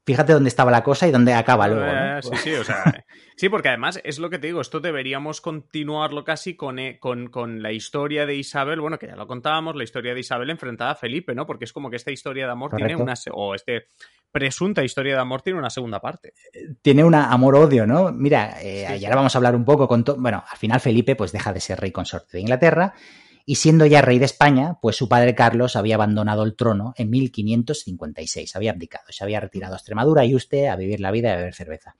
fíjate 0.05 0.33
dónde 0.33 0.47
estaba 0.47 0.71
la 0.71 0.83
cosa 0.83 1.07
y 1.07 1.11
dónde 1.11 1.33
acaba 1.33 1.67
luego. 1.67 1.85
¿no? 1.85 2.21
Sí, 2.21 2.35
sí, 2.37 2.53
o 2.53 2.63
sea. 2.63 2.83
sí, 3.35 3.49
porque 3.49 3.69
además 3.69 3.99
es 4.03 4.19
lo 4.19 4.29
que 4.29 4.39
te 4.39 4.47
digo, 4.47 4.61
esto 4.61 4.79
deberíamos 4.79 5.41
continuarlo 5.41 6.23
casi 6.23 6.55
con, 6.55 6.79
eh, 6.79 6.99
con, 6.99 7.27
con, 7.27 7.61
la 7.61 7.71
historia 7.71 8.25
de 8.25 8.35
Isabel, 8.35 8.81
bueno, 8.81 8.97
que 8.97 9.07
ya 9.07 9.15
lo 9.15 9.27
contábamos, 9.27 9.75
la 9.75 9.83
historia 9.83 10.13
de 10.13 10.19
Isabel 10.19 10.49
enfrentada 10.49 10.91
a 10.91 10.95
Felipe, 10.95 11.35
¿no? 11.35 11.45
Porque 11.45 11.65
es 11.65 11.73
como 11.73 11.89
que 11.89 11.97
esta 11.97 12.11
historia 12.11 12.45
de 12.45 12.51
amor 12.51 12.75
tiene 12.75 12.95
una. 12.95 13.13
o 13.31 13.55
este 13.55 13.87
presunta 14.31 14.83
historia 14.83 15.15
de 15.15 15.21
amor 15.21 15.41
tiene 15.41 15.59
una 15.59 15.69
segunda 15.69 15.99
parte. 15.99 16.33
Tiene 16.81 17.03
un 17.03 17.15
amor-odio, 17.15 17.85
¿no? 17.85 18.11
Mira, 18.11 18.61
eh, 18.61 18.87
ahora 18.87 19.15
vamos 19.15 19.35
a 19.35 19.37
hablar 19.37 19.55
un 19.55 19.65
poco 19.65 19.87
con. 19.87 20.03
Bueno, 20.17 20.43
al 20.49 20.57
final 20.57 20.79
Felipe 20.79 21.15
pues 21.15 21.31
deja 21.31 21.53
de 21.53 21.59
ser 21.59 21.79
rey 21.79 21.91
consorte 21.91 22.37
de 22.37 22.41
Inglaterra 22.41 22.93
y 23.45 23.55
siendo 23.55 23.85
ya 23.85 24.01
rey 24.01 24.19
de 24.19 24.25
España, 24.25 24.77
pues 24.81 24.95
su 24.95 25.09
padre 25.09 25.35
Carlos 25.35 25.75
había 25.75 25.95
abandonado 25.95 26.43
el 26.43 26.55
trono 26.55 26.93
en 26.97 27.09
1556, 27.09 28.55
había 28.55 28.71
abdicado, 28.71 29.05
se 29.09 29.23
había 29.23 29.39
retirado 29.39 29.73
a 29.73 29.77
Extremadura 29.77 30.25
y 30.25 30.35
usted 30.35 30.67
a 30.67 30.75
vivir 30.75 30.99
la 30.99 31.11
vida 31.11 31.29
y 31.29 31.31
a 31.31 31.37
beber 31.37 31.53
cerveza. 31.53 31.95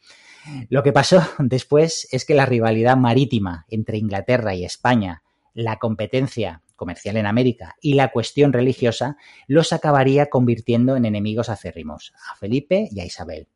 Lo 0.70 0.84
que 0.84 0.94
pasó 0.94 1.22
después 1.40 2.08
es 2.12 2.26
que 2.26 2.36
la 2.36 2.46
rivalidad 2.46 2.98
marítima 2.98 3.66
entre 3.70 3.98
Inglaterra 3.98 4.56
y 4.56 4.66
España, 4.66 5.24
la 5.54 5.78
competencia 5.78 6.62
comercial 6.76 7.18
en 7.18 7.28
América 7.28 7.76
y 7.80 7.94
la 7.94 8.12
cuestión 8.12 8.54
religiosa 8.54 9.18
los 9.48 9.72
acabaría 9.72 10.32
convirtiendo 10.32 10.96
en 10.96 11.06
enemigos 11.06 11.50
acérrimos 11.50 12.12
a 12.32 12.36
Felipe 12.36 12.90
y 12.92 13.02
a 13.02 13.06
Isabel. 13.06 13.48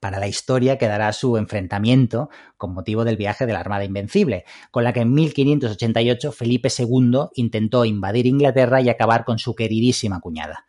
Para 0.00 0.18
la 0.18 0.26
historia 0.26 0.78
quedará 0.78 1.12
su 1.12 1.36
enfrentamiento 1.36 2.28
con 2.56 2.74
motivo 2.74 3.04
del 3.04 3.16
viaje 3.16 3.46
de 3.46 3.52
la 3.52 3.60
Armada 3.60 3.84
Invencible, 3.84 4.44
con 4.70 4.82
la 4.82 4.92
que 4.92 5.00
en 5.00 5.14
1588 5.14 6.32
Felipe 6.32 6.68
II 6.76 7.28
intentó 7.34 7.84
invadir 7.84 8.26
Inglaterra 8.26 8.80
y 8.80 8.88
acabar 8.88 9.24
con 9.24 9.38
su 9.38 9.54
queridísima 9.54 10.20
cuñada. 10.20 10.66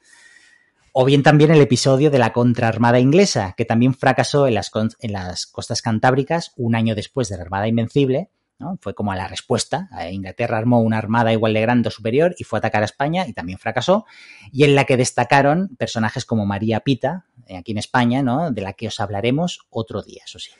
O 0.92 1.06
bien 1.06 1.24
también 1.24 1.52
el 1.52 1.62
episodio 1.62 2.12
de 2.12 2.20
la 2.20 2.34
contraarmada 2.34 3.00
inglesa, 3.00 3.54
que 3.58 3.66
también 3.66 3.94
fracasó 3.94 4.48
en 4.48 4.56
las, 4.56 4.72
en 5.00 5.14
las 5.14 5.46
costas 5.48 5.82
cantábricas 5.82 6.54
un 6.56 6.76
año 6.76 6.96
después 6.96 7.30
de 7.30 7.38
la 7.38 7.44
Armada 7.44 7.68
Invencible, 7.68 8.30
¿no? 8.60 8.78
Fue 8.82 8.94
como 8.94 9.12
a 9.12 9.16
la 9.16 9.28
respuesta. 9.28 9.90
Inglaterra 10.12 10.58
armó 10.58 10.82
una 10.82 10.98
armada 10.98 11.32
igual 11.34 11.54
de 11.54 11.62
grande 11.62 11.88
o 11.90 11.92
superior 11.92 12.36
y 12.38 12.44
fue 12.44 12.58
a 12.58 12.60
atacar 12.60 12.82
a 12.82 12.86
España 12.86 13.26
y 13.28 13.34
también 13.34 13.60
fracasó. 13.60 14.06
Y 14.52 14.64
en 14.64 14.76
la 14.76 14.86
que 14.86 14.98
destacaron 14.98 15.76
personajes 15.78 16.26
como 16.26 16.46
María 16.46 16.80
Pita, 16.82 17.26
eh, 17.48 17.58
aquí 17.58 17.72
en 17.72 17.78
España, 17.78 18.22
¿no? 18.24 18.52
De 18.52 18.62
la 18.62 18.74
que 18.74 18.88
os 18.88 19.00
hablaremos 19.00 19.60
otro 19.70 20.02
día, 20.02 20.24
eso 20.26 20.40
sí. 20.40 20.52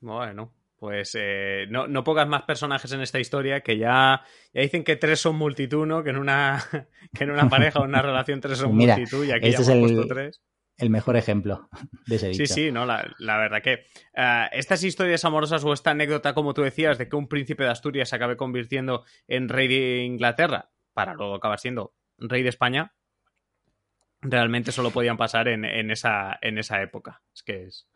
Bueno, 0.00 0.52
pues 0.78 1.16
eh, 1.18 1.66
no, 1.70 1.86
no 1.86 2.04
pongas 2.04 2.28
más 2.28 2.42
personajes 2.42 2.92
en 2.92 3.00
esta 3.00 3.18
historia 3.18 3.62
que 3.62 3.78
ya, 3.78 4.22
ya 4.52 4.60
dicen 4.60 4.84
que 4.84 4.96
tres 4.96 5.20
son 5.20 5.36
multitud, 5.36 5.86
¿no? 5.86 6.02
Que 6.02 6.10
en 6.10 6.18
una, 6.18 6.62
que 7.14 7.24
en 7.24 7.30
una 7.30 7.48
pareja 7.48 7.80
o 7.80 7.84
una 7.84 8.02
relación 8.02 8.40
tres 8.40 8.58
son 8.58 8.76
Mira, 8.76 8.96
multitud 8.96 9.24
y 9.24 9.30
aquí 9.32 9.48
este 9.48 9.50
ya 9.50 9.58
es 9.62 9.68
hemos 9.68 9.90
el- 9.90 9.96
puesto 9.96 10.14
tres. 10.14 10.40
El 10.76 10.90
mejor 10.90 11.16
ejemplo 11.16 11.68
de 12.06 12.16
ese 12.16 12.28
dicho. 12.28 12.46
Sí, 12.46 12.52
sí, 12.52 12.72
no, 12.72 12.84
la, 12.86 13.14
la 13.18 13.36
verdad 13.38 13.62
que 13.62 13.86
eh, 14.14 14.46
estas 14.52 14.82
historias 14.82 15.24
amorosas 15.24 15.64
o 15.64 15.72
esta 15.72 15.90
anécdota, 15.90 16.34
como 16.34 16.54
tú 16.54 16.62
decías, 16.62 16.98
de 16.98 17.08
que 17.08 17.16
un 17.16 17.28
príncipe 17.28 17.64
de 17.64 17.70
Asturias 17.70 18.08
se 18.08 18.16
acabe 18.16 18.36
convirtiendo 18.36 19.04
en 19.28 19.48
rey 19.48 19.68
de 19.68 20.04
Inglaterra 20.04 20.70
para 20.92 21.14
luego 21.14 21.34
acabar 21.34 21.58
siendo 21.58 21.94
rey 22.18 22.42
de 22.42 22.48
España, 22.48 22.94
realmente 24.20 24.72
solo 24.72 24.90
podían 24.90 25.16
pasar 25.16 25.48
en, 25.48 25.64
en 25.64 25.90
esa, 25.90 26.38
en 26.40 26.58
esa 26.58 26.82
época. 26.82 27.22
Es 27.34 27.42
que 27.42 27.64
es, 27.64 27.88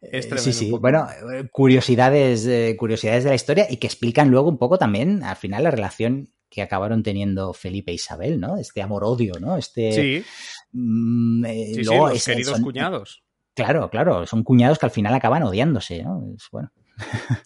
es 0.00 0.26
Eh, 0.26 0.28
tremendo 0.28 0.40
sí, 0.40 0.52
sí. 0.52 0.70
Bueno, 0.70 1.06
eh, 1.32 1.48
curiosidades, 1.50 2.46
eh, 2.46 2.74
curiosidades 2.78 3.24
de 3.24 3.30
la 3.30 3.36
historia 3.36 3.66
y 3.70 3.76
que 3.76 3.86
explican 3.86 4.30
luego 4.30 4.48
un 4.48 4.58
poco 4.58 4.78
también, 4.78 5.22
al 5.22 5.36
final, 5.36 5.62
la 5.62 5.70
relación 5.70 6.30
que 6.48 6.62
acabaron 6.62 7.02
teniendo 7.02 7.52
Felipe 7.52 7.90
e 7.92 7.94
Isabel, 7.94 8.38
¿no? 8.40 8.56
Este 8.56 8.82
amor-odio, 8.82 9.34
¿no? 9.40 9.56
Este. 9.56 9.92
Sí, 9.92 10.24
mm, 10.72 11.44
eh, 11.44 11.64
sí, 11.68 11.74
sí, 11.74 11.84
luego 11.84 12.08
los 12.08 12.16
es- 12.16 12.24
queridos 12.24 12.54
son- 12.54 12.62
cuñados. 12.62 13.22
Claro, 13.54 13.88
claro. 13.90 14.26
Son 14.26 14.42
cuñados 14.42 14.78
que 14.78 14.86
al 14.86 14.92
final 14.92 15.14
acaban 15.14 15.42
odiándose, 15.42 16.02
¿no? 16.02 16.22
Es, 16.36 16.44
bueno. 16.52 16.70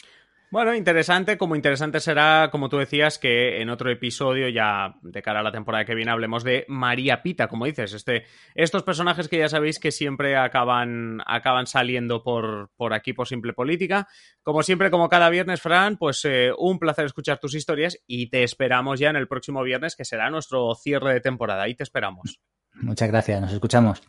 Bueno, 0.51 0.75
interesante, 0.75 1.39
como 1.39 1.55
interesante 1.55 2.01
será, 2.01 2.49
como 2.51 2.69
tú 2.69 2.79
decías, 2.79 3.21
que 3.21 3.63
en 3.63 3.71
otro 3.71 3.89
episodio, 3.89 4.49
ya 4.49 4.97
de 5.01 5.23
cara 5.23 5.41
a 5.41 5.43
la 5.45 5.53
temporada 5.53 5.85
que 5.85 5.95
viene, 5.95 6.11
hablemos 6.11 6.43
de 6.43 6.65
María 6.67 7.23
Pita, 7.23 7.47
como 7.47 7.67
dices, 7.67 7.93
este, 7.93 8.25
estos 8.57 8.83
personajes 8.83 9.29
que 9.29 9.39
ya 9.39 9.49
sabéis 9.49 9.79
que 9.79 9.93
siempre 9.93 10.37
acaban, 10.37 11.21
acaban 11.25 11.69
saliendo 11.69 12.25
por, 12.25 12.73
por 12.77 12.95
aquí 12.95 13.13
por 13.13 13.29
Simple 13.29 13.53
Política. 13.53 14.09
Como 14.43 14.65
siempre, 14.65 14.91
como 14.91 15.09
cada 15.09 15.31
viernes, 15.31 15.61
Fran, 15.61 15.97
pues 15.97 16.25
eh, 16.25 16.51
un 16.59 16.81
placer 16.81 17.07
escuchar 17.07 17.39
tus 17.39 17.55
historias 17.55 17.99
y 18.09 18.29
te 18.29 18.43
esperamos 18.43 18.99
ya 18.99 19.11
en 19.11 19.17
el 19.17 19.29
próximo 19.29 19.63
viernes, 19.63 19.95
que 19.95 20.05
será 20.05 20.31
nuestro 20.31 20.75
cierre 20.75 21.15
de 21.15 21.21
temporada. 21.21 21.63
Ahí 21.63 21.77
te 21.77 21.85
esperamos. 21.85 22.41
Muchas 22.75 23.09
gracias. 23.09 23.41
Nos 23.41 23.53
escuchamos. 23.53 24.03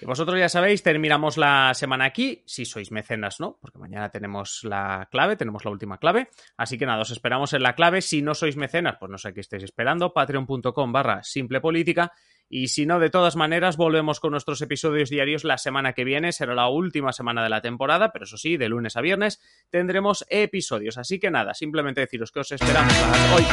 Y 0.00 0.04
vosotros 0.04 0.38
ya 0.38 0.48
sabéis, 0.48 0.82
terminamos 0.82 1.38
la 1.38 1.72
semana 1.74 2.04
aquí, 2.04 2.42
si 2.46 2.64
sois 2.64 2.92
mecenas, 2.92 3.40
¿no? 3.40 3.58
Porque 3.60 3.78
mañana 3.78 4.10
tenemos 4.10 4.62
la 4.64 5.08
clave, 5.10 5.36
tenemos 5.36 5.64
la 5.64 5.70
última 5.70 5.98
clave. 5.98 6.28
Así 6.56 6.76
que 6.76 6.84
nada, 6.84 7.00
os 7.00 7.10
esperamos 7.10 7.52
en 7.54 7.62
la 7.62 7.74
clave. 7.74 8.02
Si 8.02 8.20
no 8.20 8.34
sois 8.34 8.56
mecenas, 8.56 8.96
pues 9.00 9.10
no 9.10 9.18
sé 9.18 9.32
qué 9.32 9.40
estáis 9.40 9.62
esperando, 9.62 10.12
patreon.com 10.12 10.92
barra 10.92 11.22
simple 11.22 11.60
política. 11.60 12.12
Y 12.48 12.68
si 12.68 12.86
no, 12.86 13.00
de 13.00 13.10
todas 13.10 13.34
maneras, 13.34 13.76
volvemos 13.76 14.20
con 14.20 14.30
nuestros 14.30 14.62
episodios 14.62 15.10
diarios 15.10 15.44
la 15.44 15.58
semana 15.58 15.92
que 15.94 16.04
viene. 16.04 16.32
Será 16.32 16.54
la 16.54 16.68
última 16.68 17.12
semana 17.12 17.42
de 17.42 17.48
la 17.48 17.60
temporada, 17.60 18.12
pero 18.12 18.24
eso 18.24 18.36
sí, 18.36 18.56
de 18.56 18.68
lunes 18.68 18.96
a 18.96 19.00
viernes 19.00 19.40
tendremos 19.70 20.24
episodios. 20.28 20.98
Así 20.98 21.18
que 21.18 21.30
nada, 21.30 21.54
simplemente 21.54 22.00
deciros 22.00 22.30
que 22.30 22.40
os 22.40 22.52
esperamos 22.52 22.94
hoy. 23.34 23.44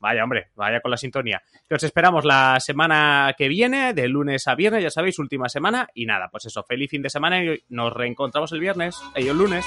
Vaya, 0.00 0.24
hombre, 0.24 0.50
vaya 0.54 0.80
con 0.80 0.90
la 0.90 0.96
sintonía. 0.96 1.42
Que 1.68 1.74
os 1.74 1.82
esperamos 1.82 2.24
la 2.24 2.58
semana 2.60 3.34
que 3.36 3.48
viene, 3.48 3.94
de 3.94 4.08
lunes 4.08 4.46
a 4.48 4.54
viernes, 4.54 4.82
ya 4.82 4.90
sabéis, 4.90 5.18
última 5.18 5.48
semana. 5.48 5.88
Y 5.94 6.06
nada, 6.06 6.28
pues 6.30 6.46
eso, 6.46 6.62
feliz 6.62 6.90
fin 6.90 7.02
de 7.02 7.10
semana 7.10 7.44
y 7.44 7.64
nos 7.68 7.92
reencontramos 7.92 8.52
el 8.52 8.60
viernes, 8.60 8.96
y 9.16 9.26
el 9.28 9.36
lunes. 9.36 9.66